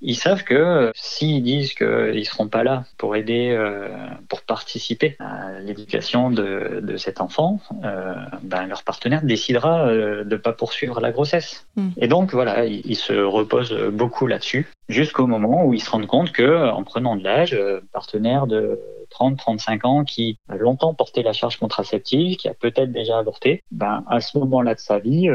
Ils 0.00 0.14
savent 0.14 0.44
que 0.44 0.54
euh, 0.54 0.90
s'ils 0.94 1.42
disent 1.42 1.74
qu'ils 1.74 1.86
ne 1.86 2.22
seront 2.22 2.48
pas 2.48 2.62
là 2.62 2.84
pour 2.96 3.16
aider, 3.16 3.50
euh, 3.50 3.88
pour 4.28 4.42
participer 4.42 5.16
à 5.18 5.58
l'éducation 5.60 6.30
de, 6.30 6.80
de, 6.82 6.96
cet 6.96 7.20
enfant, 7.20 7.60
euh, 7.84 8.14
ben, 8.42 8.66
leur 8.66 8.82
partenaire 8.84 9.22
décidera 9.22 9.92
de 9.92 10.24
ne 10.28 10.36
pas 10.36 10.52
poursuivre 10.52 11.00
la 11.00 11.10
grossesse. 11.10 11.66
Mm. 11.76 11.88
Et 11.96 12.08
donc 12.08 12.32
voilà, 12.32 12.64
ils, 12.64 12.96
se 12.96 13.12
reposent 13.12 13.76
beaucoup 13.92 14.26
là-dessus 14.26 14.66
jusqu'au 14.88 15.26
moment 15.26 15.64
où 15.64 15.74
ils 15.74 15.80
se 15.80 15.90
rendent 15.90 16.06
compte 16.06 16.32
que 16.32 16.70
en 16.70 16.82
prenant 16.82 17.14
de 17.14 17.22
l'âge, 17.22 17.56
partenaire 17.92 18.46
de 18.46 18.80
30-35 19.10 19.86
ans 19.86 20.04
qui 20.04 20.38
a 20.48 20.56
longtemps 20.56 20.94
porté 20.94 21.22
la 21.22 21.32
charge 21.32 21.58
contraceptive, 21.58 22.36
qui 22.36 22.48
a 22.48 22.54
peut-être 22.54 22.92
déjà 22.92 23.18
avorté, 23.18 23.62
ben, 23.70 24.04
à 24.08 24.20
ce 24.20 24.38
moment-là 24.38 24.74
de 24.74 24.80
sa 24.80 24.98
vie, 24.98 25.28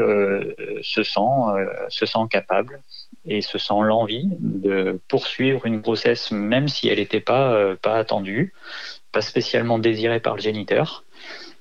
se, 0.82 1.02
sent, 1.02 1.20
se 1.88 2.06
sent 2.06 2.26
capable 2.30 2.80
et 3.26 3.40
se 3.40 3.58
sent 3.58 3.74
l'envie 3.80 4.28
de 4.40 5.00
poursuivre 5.08 5.66
une 5.66 5.80
grossesse 5.80 6.30
même 6.30 6.68
si 6.68 6.88
elle 6.88 6.98
n'était 6.98 7.20
pas, 7.20 7.52
euh, 7.52 7.76
pas 7.80 7.96
attendue, 7.96 8.52
pas 9.12 9.22
spécialement 9.22 9.78
désirée 9.78 10.20
par 10.20 10.36
le 10.36 10.42
géniteur. 10.42 11.04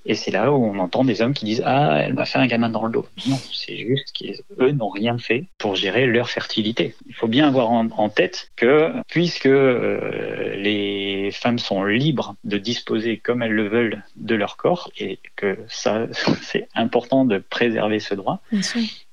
Et 0.05 0.15
c'est 0.15 0.31
là 0.31 0.51
où 0.51 0.65
on 0.65 0.79
entend 0.79 1.03
des 1.03 1.21
hommes 1.21 1.33
qui 1.33 1.45
disent 1.45 1.63
Ah, 1.65 1.99
elle 2.01 2.13
m'a 2.13 2.25
fait 2.25 2.39
un 2.39 2.47
gamin 2.47 2.69
dans 2.69 2.85
le 2.85 2.91
dos. 2.91 3.05
Non, 3.27 3.37
c'est 3.51 3.77
juste 3.77 4.13
qu'eux 4.17 4.71
n'ont 4.71 4.89
rien 4.89 5.17
fait 5.17 5.45
pour 5.57 5.75
gérer 5.75 6.05
leur 6.05 6.29
fertilité. 6.29 6.95
Il 7.07 7.15
faut 7.15 7.27
bien 7.27 7.47
avoir 7.47 7.69
en, 7.71 8.09
tête 8.09 8.51
que 8.55 8.91
puisque 9.07 9.45
euh, 9.45 10.55
les 10.55 11.31
femmes 11.31 11.57
sont 11.57 11.83
libres 11.85 12.35
de 12.43 12.57
disposer 12.57 13.17
comme 13.17 13.41
elles 13.41 13.53
le 13.53 13.67
veulent 13.67 14.03
de 14.17 14.35
leur 14.35 14.57
corps 14.57 14.91
et 14.97 15.19
que 15.35 15.57
ça, 15.67 16.07
c'est 16.41 16.67
important 16.75 17.25
de 17.25 17.37
préserver 17.37 17.99
ce 17.99 18.13
droit, 18.13 18.41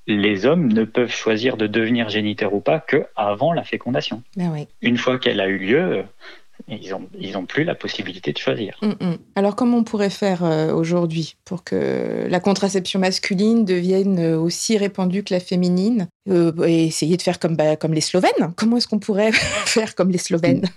les 0.07 0.46
hommes 0.46 0.72
ne 0.72 0.85
peuvent 0.85 1.12
choisir 1.12 1.57
de 1.57 1.66
devenir 1.66 2.09
géniteurs 2.09 2.53
ou 2.53 2.61
pas 2.61 2.81
que 2.81 3.07
avant 3.16 3.53
la 3.53 3.62
fécondation. 3.62 4.22
Ben 4.37 4.50
oui. 4.53 4.66
Une 4.83 4.96
fois 4.96 5.18
qu'elle 5.18 5.40
a 5.40 5.46
eu 5.46 5.59
lieu, 5.59 6.05
ils 6.68 6.90
n'ont 6.90 7.09
ils 7.18 7.37
ont 7.37 7.46
plus 7.46 7.64
la 7.64 7.75
possibilité 7.75 8.33
de 8.33 8.38
choisir. 8.38 8.79
Mm, 8.83 9.05
mm. 9.05 9.18
Alors 9.37 9.57
comment 9.57 9.79
on 9.79 9.85
pourrait 9.85 10.11
faire 10.11 10.44
euh, 10.44 10.73
aujourd'hui 10.73 11.37
pour 11.44 11.64
que 11.64 12.27
la 12.29 12.40
contraception 12.40 13.01
masculine 13.01 13.64
devienne 13.64 14.35
aussi 14.35 14.79
répandue 14.79 15.23
que 15.23 15.35
la 15.35 15.40
féminine 15.40 16.09
euh, 16.29 16.53
et 16.66 16.87
essayer 16.87 17.16
de 17.16 17.23
faire 17.23 17.38
comme, 17.38 17.57
bah, 17.57 17.77
comme 17.77 17.94
les 17.94 18.01
Slovènes? 18.01 18.53
Comment 18.57 18.77
est-ce 18.77 18.88
qu'on 18.88 18.99
pourrait 18.99 19.33
faire 19.33 19.94
comme 19.94 20.11
les 20.11 20.18
Slovènes? 20.18 20.64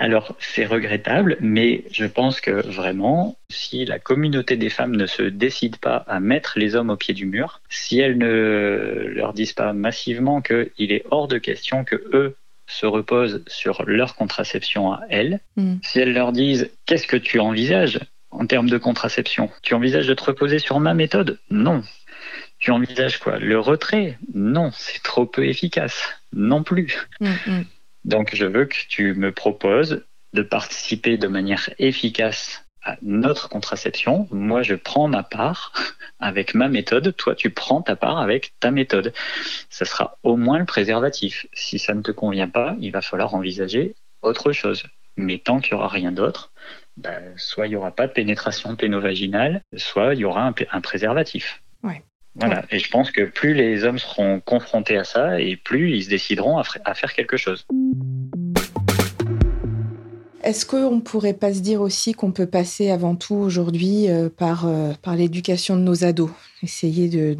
Alors, 0.00 0.36
c'est 0.38 0.64
regrettable, 0.64 1.36
mais 1.40 1.84
je 1.90 2.04
pense 2.04 2.40
que 2.40 2.50
vraiment, 2.50 3.36
si 3.50 3.84
la 3.84 3.98
communauté 3.98 4.56
des 4.56 4.70
femmes 4.70 4.94
ne 4.94 5.06
se 5.06 5.22
décide 5.22 5.78
pas 5.78 6.04
à 6.06 6.20
mettre 6.20 6.58
les 6.58 6.76
hommes 6.76 6.90
au 6.90 6.96
pied 6.96 7.14
du 7.14 7.26
mur, 7.26 7.60
si 7.68 7.98
elles 7.98 8.16
ne 8.16 9.10
leur 9.12 9.32
disent 9.32 9.54
pas 9.54 9.72
massivement 9.72 10.40
qu'il 10.40 10.92
est 10.92 11.04
hors 11.10 11.26
de 11.26 11.38
question 11.38 11.84
que 11.84 11.96
eux 12.12 12.36
se 12.68 12.86
reposent 12.86 13.42
sur 13.46 13.82
leur 13.86 14.14
contraception 14.14 14.92
à 14.92 15.02
elles, 15.08 15.40
mm. 15.56 15.76
si 15.82 15.98
elles 15.98 16.12
leur 16.12 16.32
disent 16.32 16.70
qu'est-ce 16.86 17.06
que 17.06 17.16
tu 17.16 17.40
envisages 17.40 17.98
en 18.30 18.46
termes 18.46 18.68
de 18.68 18.78
contraception? 18.78 19.50
Tu 19.62 19.74
envisages 19.74 20.06
de 20.06 20.14
te 20.14 20.24
reposer 20.24 20.58
sur 20.58 20.78
ma 20.78 20.94
méthode? 20.94 21.38
Non. 21.50 21.82
Tu 22.58 22.70
envisages 22.70 23.18
quoi? 23.18 23.38
Le 23.38 23.58
retrait? 23.58 24.18
Non, 24.34 24.70
c'est 24.72 25.02
trop 25.02 25.26
peu 25.26 25.46
efficace. 25.46 26.08
Non 26.32 26.62
plus. 26.62 27.06
Mm, 27.20 27.32
mm. 27.46 27.64
Donc 28.04 28.34
je 28.34 28.44
veux 28.44 28.66
que 28.66 28.76
tu 28.88 29.14
me 29.14 29.32
proposes 29.32 30.04
de 30.34 30.42
participer 30.42 31.16
de 31.16 31.28
manière 31.28 31.70
efficace 31.78 32.64
notre 33.02 33.48
contraception. 33.48 34.28
Moi, 34.30 34.62
je 34.62 34.74
prends 34.74 35.08
ma 35.08 35.22
part 35.22 35.72
avec 36.20 36.54
ma 36.54 36.68
méthode. 36.68 37.14
Toi, 37.16 37.34
tu 37.34 37.50
prends 37.50 37.82
ta 37.82 37.96
part 37.96 38.18
avec 38.18 38.52
ta 38.60 38.70
méthode. 38.70 39.12
Ça 39.70 39.84
sera 39.84 40.18
au 40.22 40.36
moins 40.36 40.58
le 40.58 40.64
préservatif. 40.64 41.46
Si 41.52 41.78
ça 41.78 41.94
ne 41.94 42.02
te 42.02 42.12
convient 42.12 42.48
pas, 42.48 42.76
il 42.80 42.92
va 42.92 43.02
falloir 43.02 43.34
envisager 43.34 43.94
autre 44.22 44.52
chose. 44.52 44.84
Mais 45.16 45.38
tant 45.38 45.60
qu'il 45.60 45.74
n'y 45.74 45.80
aura 45.80 45.88
rien 45.88 46.12
d'autre, 46.12 46.52
ben, 46.96 47.22
soit 47.36 47.66
il 47.66 47.70
n'y 47.70 47.76
aura 47.76 47.90
pas 47.90 48.06
de 48.06 48.12
pénétration 48.12 48.76
pénovaginale, 48.76 49.62
soit 49.76 50.14
il 50.14 50.20
y 50.20 50.24
aura 50.24 50.52
un, 50.70 50.80
préservatif. 50.80 51.62
Voilà. 52.34 52.64
Et 52.70 52.78
je 52.78 52.88
pense 52.88 53.10
que 53.10 53.22
plus 53.22 53.52
les 53.54 53.84
hommes 53.84 53.98
seront 53.98 54.40
confrontés 54.40 54.96
à 54.96 55.04
ça, 55.04 55.40
et 55.40 55.56
plus 55.56 55.96
ils 55.96 56.04
se 56.04 56.08
décideront 56.08 56.58
à, 56.58 56.94
faire 56.94 57.12
quelque 57.12 57.36
chose. 57.36 57.66
Est-ce 60.42 60.64
qu'on 60.64 60.96
ne 60.96 61.00
pourrait 61.00 61.34
pas 61.34 61.52
se 61.52 61.60
dire 61.60 61.80
aussi 61.80 62.12
qu'on 62.12 62.30
peut 62.30 62.46
passer 62.46 62.90
avant 62.90 63.16
tout 63.16 63.34
aujourd'hui 63.34 64.08
euh, 64.08 64.28
par, 64.28 64.66
euh, 64.66 64.92
par 65.02 65.16
l'éducation 65.16 65.76
de 65.76 65.82
nos 65.82 66.04
ados? 66.04 66.30
Essayer 66.62 67.08
de, 67.08 67.36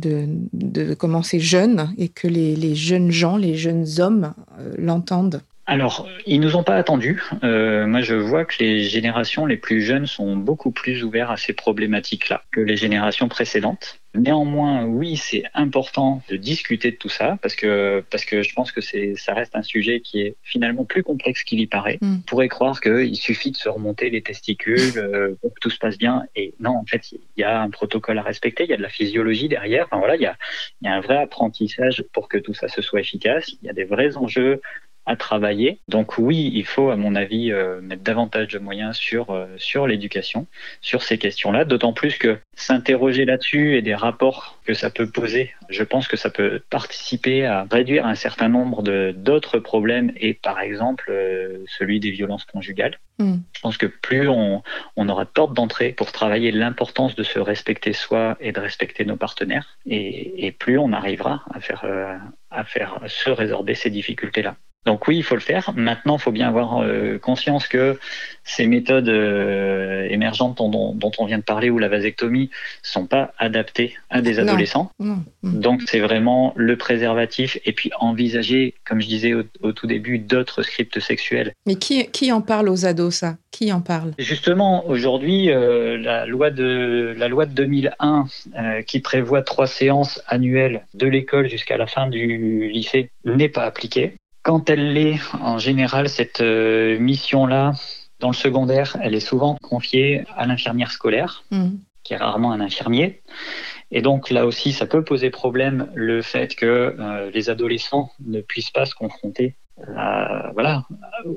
de, 0.52 0.94
commencer 0.94 1.40
jeune 1.40 1.92
et 1.96 2.08
que 2.08 2.28
les, 2.28 2.54
les, 2.56 2.74
jeunes 2.74 3.10
gens, 3.10 3.36
les 3.36 3.54
jeunes 3.56 3.86
hommes 3.98 4.32
l'entendent 4.76 5.42
alors, 5.70 6.08
ils 6.24 6.40
nous 6.40 6.56
ont 6.56 6.62
pas 6.62 6.76
attendus. 6.76 7.22
Euh, 7.44 7.86
moi, 7.86 8.00
je 8.00 8.14
vois 8.14 8.46
que 8.46 8.54
les 8.58 8.84
générations 8.84 9.44
les 9.44 9.58
plus 9.58 9.82
jeunes 9.82 10.06
sont 10.06 10.34
beaucoup 10.34 10.70
plus 10.70 11.04
ouverts 11.04 11.30
à 11.30 11.36
ces 11.36 11.52
problématiques-là 11.52 12.42
que 12.50 12.60
les 12.60 12.78
générations 12.78 13.28
précédentes. 13.28 14.00
Néanmoins, 14.18 14.84
oui, 14.84 15.16
c'est 15.16 15.44
important 15.54 16.22
de 16.28 16.36
discuter 16.36 16.90
de 16.90 16.96
tout 16.96 17.08
ça 17.08 17.38
parce 17.42 17.54
que 17.54 18.04
parce 18.10 18.24
que 18.24 18.42
je 18.42 18.52
pense 18.54 18.72
que 18.72 18.80
ça 18.80 19.34
reste 19.34 19.54
un 19.54 19.62
sujet 19.62 20.00
qui 20.00 20.20
est 20.20 20.36
finalement 20.42 20.84
plus 20.84 21.02
complexe 21.02 21.42
qu'il 21.44 21.60
y 21.60 21.66
paraît. 21.66 21.98
Mm. 22.00 22.16
On 22.16 22.20
pourrait 22.20 22.48
croire 22.48 22.80
qu'il 22.80 23.16
suffit 23.16 23.50
de 23.50 23.56
se 23.56 23.68
remonter 23.68 24.10
les 24.10 24.22
testicules 24.22 24.96
euh, 24.96 25.34
pour 25.40 25.54
que 25.54 25.60
tout 25.60 25.70
se 25.70 25.78
passe 25.78 25.98
bien 25.98 26.24
et 26.36 26.54
non, 26.60 26.76
en 26.76 26.84
fait, 26.84 27.12
il 27.12 27.20
y 27.36 27.44
a 27.44 27.60
un 27.60 27.70
protocole 27.70 28.18
à 28.18 28.22
respecter, 28.22 28.64
il 28.64 28.70
y 28.70 28.74
a 28.74 28.76
de 28.76 28.82
la 28.82 28.88
physiologie 28.88 29.48
derrière. 29.48 29.86
Enfin 29.86 29.98
voilà, 29.98 30.16
il 30.16 30.22
y 30.22 30.26
a 30.26 30.36
il 30.82 30.86
y 30.86 30.88
a 30.88 30.94
un 30.94 31.00
vrai 31.00 31.16
apprentissage 31.16 32.04
pour 32.12 32.28
que 32.28 32.38
tout 32.38 32.54
ça 32.54 32.68
se 32.68 32.82
soit 32.82 33.00
efficace. 33.00 33.52
Il 33.62 33.66
y 33.66 33.70
a 33.70 33.72
des 33.72 33.84
vrais 33.84 34.16
enjeux 34.16 34.60
à 35.08 35.16
travailler. 35.16 35.80
Donc 35.88 36.18
oui, 36.18 36.52
il 36.54 36.66
faut, 36.66 36.90
à 36.90 36.96
mon 36.96 37.14
avis, 37.14 37.50
euh, 37.50 37.80
mettre 37.80 38.02
davantage 38.02 38.48
de 38.48 38.58
moyens 38.58 38.94
sur, 38.94 39.30
euh, 39.30 39.46
sur 39.56 39.86
l'éducation, 39.86 40.46
sur 40.82 41.02
ces 41.02 41.16
questions-là, 41.16 41.64
d'autant 41.64 41.94
plus 41.94 42.18
que 42.18 42.38
s'interroger 42.54 43.24
là-dessus 43.24 43.76
et 43.76 43.82
des 43.82 43.94
rapports 43.94 44.58
que 44.66 44.74
ça 44.74 44.90
peut 44.90 45.10
poser, 45.10 45.54
je 45.70 45.82
pense 45.82 46.08
que 46.08 46.18
ça 46.18 46.28
peut 46.28 46.60
participer 46.68 47.46
à 47.46 47.66
réduire 47.70 48.04
un 48.04 48.14
certain 48.14 48.50
nombre 48.50 48.82
d'autres 49.12 49.58
problèmes 49.58 50.12
et 50.16 50.34
par 50.34 50.60
exemple 50.60 51.06
euh, 51.08 51.64
celui 51.66 52.00
des 52.00 52.10
violences 52.10 52.44
conjugales. 52.44 52.98
Mm. 53.18 53.36
Je 53.54 53.60
pense 53.62 53.78
que 53.78 53.86
plus 53.86 54.28
on, 54.28 54.62
on 54.96 55.08
aura 55.08 55.24
de 55.24 55.30
portes 55.30 55.54
d'entrée 55.54 55.92
pour 55.92 56.12
travailler 56.12 56.52
l'importance 56.52 57.14
de 57.14 57.22
se 57.22 57.38
respecter 57.38 57.94
soi 57.94 58.36
et 58.40 58.52
de 58.52 58.60
respecter 58.60 59.06
nos 59.06 59.16
partenaires, 59.16 59.78
et, 59.86 60.46
et 60.46 60.52
plus 60.52 60.76
on 60.76 60.92
arrivera 60.92 61.44
à 61.54 61.60
faire, 61.60 61.86
à 62.50 62.64
faire 62.64 63.00
se 63.06 63.30
résorber 63.30 63.74
ces 63.74 63.88
difficultés-là. 63.88 64.56
Donc 64.86 65.06
oui, 65.06 65.18
il 65.18 65.22
faut 65.22 65.34
le 65.34 65.42
faire. 65.42 65.72
Maintenant, 65.76 66.16
il 66.16 66.20
faut 66.20 66.32
bien 66.32 66.48
avoir 66.48 66.78
euh, 66.78 67.18
conscience 67.18 67.68
que 67.68 67.98
ces 68.42 68.66
méthodes 68.66 69.10
euh, 69.10 70.06
émergentes 70.08 70.56
dont, 70.56 71.10
on 71.18 71.26
vient 71.26 71.36
de 71.36 71.42
parler 71.42 71.68
ou 71.68 71.78
la 71.78 71.88
vasectomie 71.88 72.48
sont 72.82 73.06
pas 73.06 73.32
adaptées 73.38 73.96
à 74.08 74.22
des 74.22 74.38
adolescents. 74.38 74.90
Donc 75.42 75.82
c'est 75.86 76.00
vraiment 76.00 76.54
le 76.56 76.76
préservatif 76.78 77.58
et 77.66 77.72
puis 77.72 77.90
envisager, 78.00 78.74
comme 78.86 79.02
je 79.02 79.08
disais 79.08 79.34
au, 79.34 79.72
tout 79.72 79.86
début, 79.86 80.18
d'autres 80.18 80.62
scripts 80.62 81.00
sexuels. 81.00 81.52
Mais 81.66 81.74
qui, 81.74 82.06
qui 82.06 82.32
en 82.32 82.40
parle 82.40 82.70
aux 82.70 82.86
ados, 82.86 83.16
ça? 83.16 83.36
Qui 83.50 83.70
en 83.72 83.82
parle? 83.82 84.12
Justement, 84.18 84.86
aujourd'hui, 84.86 85.50
euh, 85.50 85.98
la, 85.98 86.24
loi 86.24 86.50
de, 86.50 87.14
la 87.18 87.28
loi 87.28 87.44
de 87.44 87.52
2001 87.52 88.26
qui 88.86 89.00
prévoit 89.00 89.42
trois 89.42 89.66
séances 89.66 90.22
annuelles 90.26 90.86
de 90.94 91.06
l'école 91.06 91.50
jusqu'à 91.50 91.76
la 91.76 91.86
fin 91.86 92.08
du 92.08 92.68
lycée 92.68 93.10
n'est 93.26 93.50
pas 93.50 93.64
appliquée. 93.64 94.14
Quand 94.48 94.70
elle 94.70 94.94
l'est, 94.94 95.20
en 95.42 95.58
général, 95.58 96.08
cette 96.08 96.40
euh, 96.40 96.98
mission-là, 96.98 97.74
dans 98.18 98.28
le 98.28 98.34
secondaire, 98.34 98.96
elle 99.02 99.14
est 99.14 99.20
souvent 99.20 99.58
confiée 99.60 100.24
à 100.38 100.46
l'infirmière 100.46 100.90
scolaire, 100.90 101.44
mm. 101.50 101.72
qui 102.02 102.14
est 102.14 102.16
rarement 102.16 102.50
un 102.52 102.60
infirmier. 102.62 103.20
Et 103.90 104.00
donc 104.00 104.30
là 104.30 104.46
aussi, 104.46 104.72
ça 104.72 104.86
peut 104.86 105.04
poser 105.04 105.28
problème 105.28 105.90
le 105.94 106.22
fait 106.22 106.54
que 106.54 106.64
euh, 106.64 107.30
les 107.30 107.50
adolescents 107.50 108.10
ne 108.24 108.40
puissent 108.40 108.70
pas 108.70 108.86
se 108.86 108.94
confronter 108.94 109.54
à, 109.94 110.50
voilà, 110.54 110.86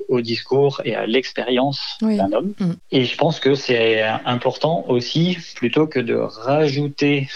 au 0.08 0.22
discours 0.22 0.80
et 0.86 0.96
à 0.96 1.06
l'expérience 1.06 1.98
d'un 2.02 2.32
homme. 2.32 2.54
Mm. 2.62 2.72
Et 2.92 3.04
je 3.04 3.18
pense 3.18 3.42
que 3.42 3.56
c'est 3.56 4.04
important 4.24 4.86
aussi, 4.88 5.38
plutôt 5.58 5.86
que 5.86 6.00
de 6.00 6.16
rajouter 6.16 7.28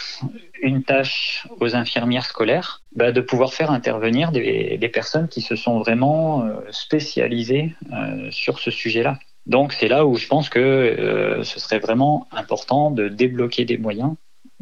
une 0.61 0.83
tâche 0.83 1.47
aux 1.59 1.75
infirmières 1.75 2.25
scolaires, 2.25 2.81
bah, 2.95 3.11
de 3.11 3.21
pouvoir 3.21 3.53
faire 3.53 3.71
intervenir 3.71 4.31
des, 4.31 4.89
personnes 4.93 5.27
qui 5.27 5.41
se 5.41 5.55
sont 5.55 5.79
vraiment 5.79 6.45
euh, 6.45 6.55
spécialisées 6.71 7.73
euh, 7.91 8.29
sur 8.31 8.59
ce 8.59 8.71
sujet-là. 8.71 9.19
Donc 9.45 9.73
c'est 9.73 9.87
là 9.87 10.05
où 10.05 10.15
je 10.15 10.27
pense 10.27 10.49
que 10.49 10.59
euh, 10.59 11.43
ce 11.43 11.59
serait 11.59 11.79
vraiment 11.79 12.27
important 12.31 12.91
de 12.91 13.09
débloquer 13.09 13.65
des 13.65 13.77
moyens 13.77 14.15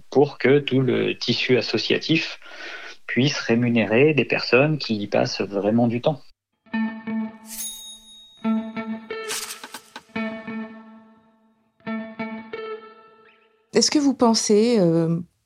pour 0.10 0.38
que 0.38 0.60
tout 0.60 0.82
le 0.82 1.18
tissu 1.18 1.58
associatif 1.58 2.40
puisse 3.06 3.38
rémunérer 3.40 4.14
des 4.14 4.26
personnes 4.26 4.78
qui 4.78 4.96
y 4.96 5.08
passent 5.08 5.42
vraiment 5.42 5.88
du 5.88 6.02
temps. 6.02 6.22
Est-ce 13.74 13.90
que 13.90 14.00
vous 14.00 14.14
pensez, 14.14 14.80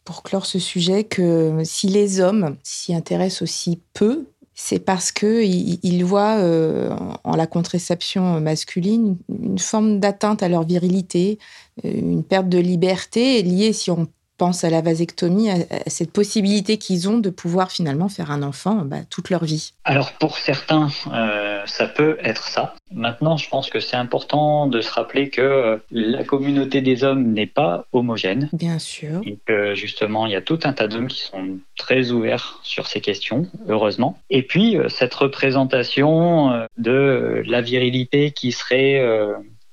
pour 0.07 0.23
clore 0.23 0.45
ce 0.45 0.57
sujet 0.57 1.03
que 1.03 1.59
si 1.65 1.87
les 1.87 2.21
hommes 2.21 2.55
s'y 2.63 2.95
intéressent 2.95 3.41
aussi 3.41 3.81
peu, 3.93 4.25
c'est 4.55 4.79
parce 4.79 5.11
qu'ils 5.11 5.79
ils 5.83 6.05
voient 6.05 6.37
euh, 6.37 6.95
en 7.25 7.35
la 7.35 7.45
contraception 7.45 8.39
masculine 8.39 9.17
une 9.27 9.59
forme 9.59 9.99
d'atteinte 9.99 10.43
à 10.43 10.47
leur 10.47 10.63
virilité, 10.63 11.39
euh, 11.83 11.91
une 11.93 12.23
perte 12.23 12.47
de 12.47 12.57
liberté 12.57 13.43
liée, 13.43 13.73
si 13.73 13.91
on 13.91 14.07
pense 14.37 14.63
à 14.63 14.69
la 14.69 14.81
vasectomie, 14.81 15.49
à, 15.49 15.57
cette 15.87 16.11
possibilité 16.11 16.77
qu'ils 16.77 17.09
ont 17.09 17.17
de 17.17 17.29
pouvoir 17.29 17.71
finalement 17.71 18.09
faire 18.09 18.31
un 18.31 18.43
enfant 18.43 18.83
bah, 18.85 18.97
toute 19.09 19.29
leur 19.29 19.43
vie 19.43 19.73
Alors 19.83 20.13
pour 20.13 20.37
certains, 20.37 20.89
euh, 21.11 21.61
ça 21.65 21.87
peut 21.87 22.17
être 22.21 22.43
ça. 22.43 22.75
Maintenant, 22.91 23.35
je 23.35 23.49
pense 23.49 23.69
que 23.69 23.79
c'est 23.79 23.97
important 23.97 24.67
de 24.67 24.79
se 24.79 24.91
rappeler 24.91 25.29
que 25.29 25.41
euh, 25.41 25.77
la 25.91 26.23
communauté 26.23 26.81
des 26.81 27.03
hommes 27.03 27.33
n'est 27.33 27.47
pas 27.47 27.85
homogène. 27.91 28.49
Bien 28.53 28.79
sûr. 28.79 29.21
Et 29.25 29.37
que 29.45 29.75
justement, 29.75 30.25
il 30.25 30.31
y 30.31 30.35
a 30.35 30.41
tout 30.41 30.59
un 30.63 30.73
tas 30.73 30.87
d'hommes 30.87 31.07
qui 31.07 31.21
sont 31.21 31.57
très 31.75 32.11
ouverts 32.11 32.59
sur 32.63 32.87
ces 32.87 33.01
questions, 33.01 33.47
heureusement. 33.67 34.19
Et 34.29 34.43
puis, 34.43 34.77
euh, 34.77 34.87
cette 34.89 35.13
représentation 35.13 36.67
de 36.77 37.43
la 37.45 37.61
virilité 37.61 38.31
qui 38.31 38.51
serait, 38.51 39.03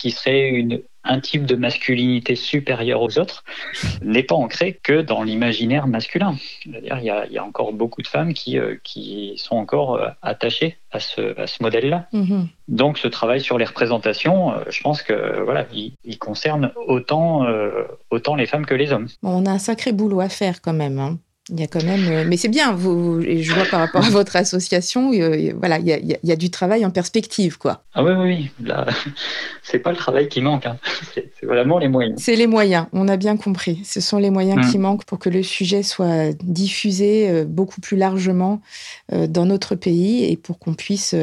qui 0.04 0.10
serait 0.10 0.50
une 0.50 0.82
un 1.04 1.20
type 1.20 1.44
de 1.44 1.54
masculinité 1.54 2.34
supérieure 2.34 3.02
aux 3.02 3.18
autres 3.18 3.44
n'est 4.02 4.22
pas 4.22 4.34
ancré 4.34 4.80
que 4.82 5.02
dans 5.02 5.22
l'imaginaire 5.22 5.86
masculin. 5.86 6.36
Il 6.64 6.80
y, 6.82 6.90
a, 6.90 7.26
il 7.26 7.32
y, 7.32 7.38
a, 7.38 7.44
encore 7.44 7.72
beaucoup 7.72 8.00
de 8.00 8.06
femmes 8.06 8.32
qui, 8.32 8.58
euh, 8.58 8.76
qui 8.82 9.34
sont 9.36 9.56
encore 9.56 9.96
euh, 9.96 10.08
attachées 10.22 10.78
à 10.90 11.00
ce, 11.00 11.38
à 11.38 11.46
ce 11.46 11.62
modèle-là. 11.62 12.08
Mm-hmm. 12.14 12.46
Donc 12.68 12.98
ce 12.98 13.08
travail 13.08 13.42
sur 13.42 13.58
les 13.58 13.66
représentations, 13.66 14.52
euh, 14.52 14.64
je 14.70 14.80
pense 14.80 15.02
que 15.02 15.42
voilà, 15.42 15.66
il, 15.74 16.18
concerne 16.18 16.72
autant, 16.86 17.44
autant 18.08 18.34
les 18.34 18.46
femmes 18.46 18.64
que 18.64 18.74
les 18.74 18.92
hommes. 18.92 19.08
on 19.22 19.44
a 19.44 19.50
un 19.50 19.58
sacré 19.58 19.92
boulot 19.92 20.20
à 20.20 20.30
faire 20.30 20.62
quand 20.62 20.72
même. 20.72 20.98
Hein. 20.98 21.18
Il 21.50 21.60
y 21.60 21.62
a 21.62 21.66
quand 21.66 21.82
même, 21.84 22.08
euh, 22.08 22.24
mais 22.26 22.38
c'est 22.38 22.48
bien. 22.48 22.72
Vous, 22.72 23.20
je 23.20 23.52
vois 23.52 23.66
par 23.66 23.80
rapport 23.80 24.02
à 24.02 24.08
votre 24.08 24.34
association, 24.34 25.12
euh, 25.12 25.52
voilà, 25.58 25.78
il 25.78 25.86
y, 25.86 26.32
a, 26.32 26.36
du 26.36 26.50
travail 26.50 26.86
en 26.86 26.90
perspective, 26.90 27.58
quoi. 27.58 27.82
Ah 27.92 28.02
oui, 28.02 28.12
oui, 28.12 28.50
oui. 28.58 28.66
Là, 28.66 28.86
c'est 29.62 29.78
pas 29.78 29.90
le 29.90 29.96
travail 29.96 30.28
qui 30.28 30.40
manque. 30.40 30.64
Hein. 30.64 30.78
C'est 31.14 31.46
vraiment 31.46 31.78
les 31.78 31.88
moyens. 31.88 32.18
C'est 32.22 32.36
les 32.36 32.46
moyens. 32.46 32.86
On 32.92 33.08
a 33.08 33.18
bien 33.18 33.36
compris. 33.36 33.82
Ce 33.84 34.00
sont 34.00 34.18
les 34.18 34.30
moyens 34.30 34.70
qui 34.70 34.78
mmh. 34.78 34.82
manquent 34.82 35.04
pour 35.04 35.18
que 35.18 35.28
le 35.28 35.42
sujet 35.42 35.82
soit 35.82 36.32
diffusé 36.42 37.28
euh, 37.28 37.44
beaucoup 37.44 37.82
plus 37.82 37.98
largement 37.98 38.62
dans 39.12 39.44
notre 39.44 39.74
pays 39.74 40.24
et 40.24 40.36
pour 40.36 40.58
qu'on 40.58 40.74
puisse 40.74 41.14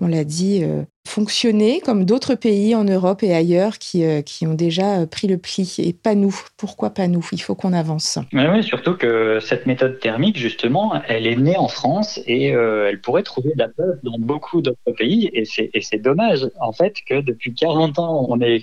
on 0.00 0.06
l'a 0.06 0.24
dit, 0.24 0.60
euh, 0.62 0.82
fonctionner 1.06 1.80
comme 1.80 2.04
d'autres 2.04 2.34
pays 2.34 2.74
en 2.74 2.84
Europe 2.84 3.22
et 3.22 3.34
ailleurs 3.34 3.78
qui, 3.78 4.04
euh, 4.04 4.22
qui 4.22 4.46
ont 4.46 4.54
déjà 4.54 5.00
euh, 5.00 5.06
pris 5.06 5.26
le 5.26 5.36
pli. 5.36 5.74
Et 5.78 5.92
pas 5.92 6.14
nous. 6.14 6.34
Pourquoi 6.56 6.90
pas 6.90 7.08
nous? 7.08 7.26
Il 7.32 7.42
faut 7.42 7.54
qu'on 7.54 7.72
avance. 7.72 8.18
oui, 8.32 8.62
surtout 8.62 8.94
que 8.94 9.38
cette 9.40 9.66
méthode 9.66 9.98
thermique, 10.00 10.38
justement, 10.38 10.94
elle 11.08 11.26
est 11.26 11.36
née 11.36 11.56
en 11.56 11.68
France 11.68 12.20
et 12.26 12.48
elle 12.48 13.00
pourrait 13.00 13.22
trouver 13.22 13.50
de 13.54 13.58
la 13.58 13.68
preuve 13.68 13.98
dans 14.02 14.18
beaucoup 14.18 14.62
d'autres 14.62 14.92
pays. 14.96 15.30
Et 15.32 15.44
c'est 15.44 16.02
dommage, 16.02 16.48
en 16.60 16.72
fait, 16.72 16.94
que 17.06 17.20
depuis 17.20 17.54
40 17.54 17.98
ans, 17.98 18.26
on 18.28 18.40
ait 18.40 18.62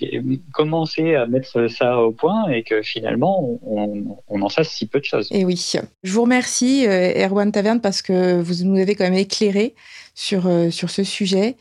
commencé 0.54 1.16
à 1.16 1.26
mettre 1.26 1.68
ça 1.68 2.00
au 2.00 2.12
point 2.12 2.48
et 2.50 2.64
que 2.64 2.82
finalement, 2.82 3.60
on, 3.66 4.18
on 4.28 4.42
en 4.42 4.50
fasse 4.50 4.70
si 4.70 4.88
peu 4.88 5.00
de 5.00 5.06
choses. 5.06 5.28
Et 5.32 5.46
oui. 5.46 5.74
Je 6.04 6.12
vous 6.12 6.22
remercie, 6.22 6.86
Erwan 6.88 7.52
Taverne, 7.52 7.82
parce 7.82 8.02
que 8.02 8.40
vous 8.42 8.64
nous 8.64 8.80
avez 8.80 8.96
quand 8.96 9.06
même 9.06 9.14
éclairé 9.14 9.76
sur, 10.20 10.48
euh, 10.48 10.70
sur 10.70 10.90
ce 10.90 11.04
sujet. 11.04 11.56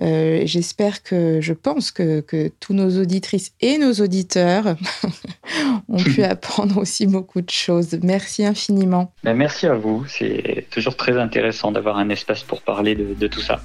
Euh, 0.00 0.23
j'espère 0.44 1.02
que, 1.02 1.40
je 1.40 1.52
pense 1.52 1.90
que, 1.90 2.20
que, 2.20 2.50
tous 2.60 2.74
nos 2.74 3.00
auditrices 3.00 3.52
et 3.60 3.78
nos 3.78 3.92
auditeurs 3.94 4.76
ont 5.88 6.02
pu 6.02 6.22
apprendre 6.24 6.78
aussi 6.78 7.06
beaucoup 7.06 7.40
de 7.40 7.50
choses. 7.50 7.98
Merci 8.02 8.44
infiniment. 8.44 9.12
Ben, 9.22 9.34
merci 9.34 9.66
à 9.66 9.74
vous. 9.74 10.04
C'est 10.08 10.66
toujours 10.70 10.96
très 10.96 11.18
intéressant 11.18 11.72
d'avoir 11.72 11.98
un 11.98 12.08
espace 12.08 12.42
pour 12.42 12.62
parler 12.62 12.94
de, 12.94 13.14
de 13.14 13.26
tout 13.26 13.40
ça. 13.40 13.60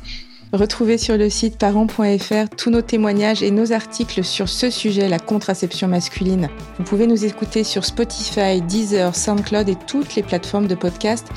Retrouvez 0.52 0.98
sur 0.98 1.16
le 1.16 1.30
site 1.30 1.60
parents.fr 1.60 2.50
tous 2.58 2.72
nos 2.72 2.82
témoignages 2.82 3.44
et 3.44 3.52
nos 3.52 3.72
articles 3.72 4.24
sur 4.24 4.50
ce 4.50 4.72
sujet, 4.72 5.08
la 5.08 5.20
contraception 5.20 5.88
masculine. 5.88 6.50
Vous 6.80 6.84
pouvez 6.84 7.06
nous 7.06 7.24
écouter 7.24 7.64
sur 7.64 7.86
Spotify, 7.86 8.60
Deezer, 8.60 9.16
SoundCloud 9.16 9.70
et 9.70 9.76
toutes 9.76 10.16
les 10.16 10.24
plateformes 10.24 10.66
de 10.66 10.74
podcast. 10.74 11.28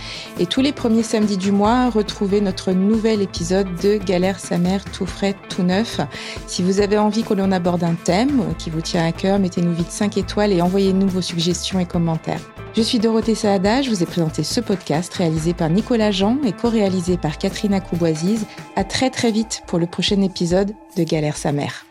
Et 0.41 0.47
tous 0.47 0.63
les 0.63 0.73
premiers 0.73 1.03
samedis 1.03 1.37
du 1.37 1.53
mois, 1.53 1.91
retrouvez 1.91 2.41
notre 2.41 2.73
nouvel 2.73 3.21
épisode 3.21 3.69
de 3.83 3.99
Galère 3.99 4.41
sa 4.41 4.57
mère 4.57 4.83
tout 4.87 5.07
frais, 5.07 5.37
tout 5.51 5.63
neuf. 5.63 6.01
Si 6.47 6.63
vous 6.63 6.81
avez 6.81 6.97
envie 6.97 7.23
que 7.23 7.35
l'on 7.35 7.53
aborde 7.53 7.85
un 7.85 7.95
thème 7.95 8.55
qui 8.57 8.71
vous 8.71 8.81
tient 8.81 9.07
à 9.07 9.13
cœur, 9.13 9.39
mettez-nous 9.39 9.75
vite 9.75 9.91
5 9.91 10.17
étoiles 10.17 10.53
et 10.53 10.63
envoyez-nous 10.63 11.09
vos 11.09 11.21
suggestions 11.21 11.79
et 11.79 11.87
commentaires. 11.87 12.41
Je 12.75 12.81
suis 12.81 12.99
Dorothée 12.99 13.35
Saada, 13.35 13.83
je 13.83 13.91
vous 13.91 14.03
ai 14.03 14.07
présenté 14.07 14.43
ce 14.43 14.59
podcast 14.59 15.13
réalisé 15.13 15.53
par 15.53 15.69
Nicolas 15.69 16.11
Jean 16.11 16.43
et 16.43 16.53
co-réalisé 16.53 17.19
par 17.19 17.37
Catherine 17.37 17.75
Acouboisize. 17.75 18.47
À 18.77 18.85
très 18.85 19.11
très 19.11 19.31
vite 19.31 19.63
pour 19.67 19.79
le 19.79 19.87
prochain 19.87 20.23
épisode 20.23 20.73
de 20.97 21.05
Galère 21.05 21.37
sa 21.37 21.53
mère. 21.53 21.85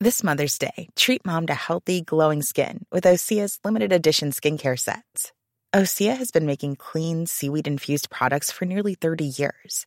This 0.00 0.24
Mother's 0.24 0.58
Day, 0.58 0.88
treat 0.96 1.24
mom 1.24 1.46
to 1.46 1.54
healthy, 1.54 2.02
glowing 2.02 2.42
skin 2.42 2.80
with 2.90 3.04
Osea's 3.04 3.60
limited 3.64 3.92
edition 3.92 4.32
skincare 4.32 4.76
sets. 4.76 5.30
Osea 5.72 6.16
has 6.16 6.32
been 6.32 6.44
making 6.44 6.74
clean, 6.74 7.24
seaweed 7.24 7.68
infused 7.68 8.10
products 8.10 8.50
for 8.50 8.64
nearly 8.64 8.94
30 8.94 9.24
years. 9.24 9.86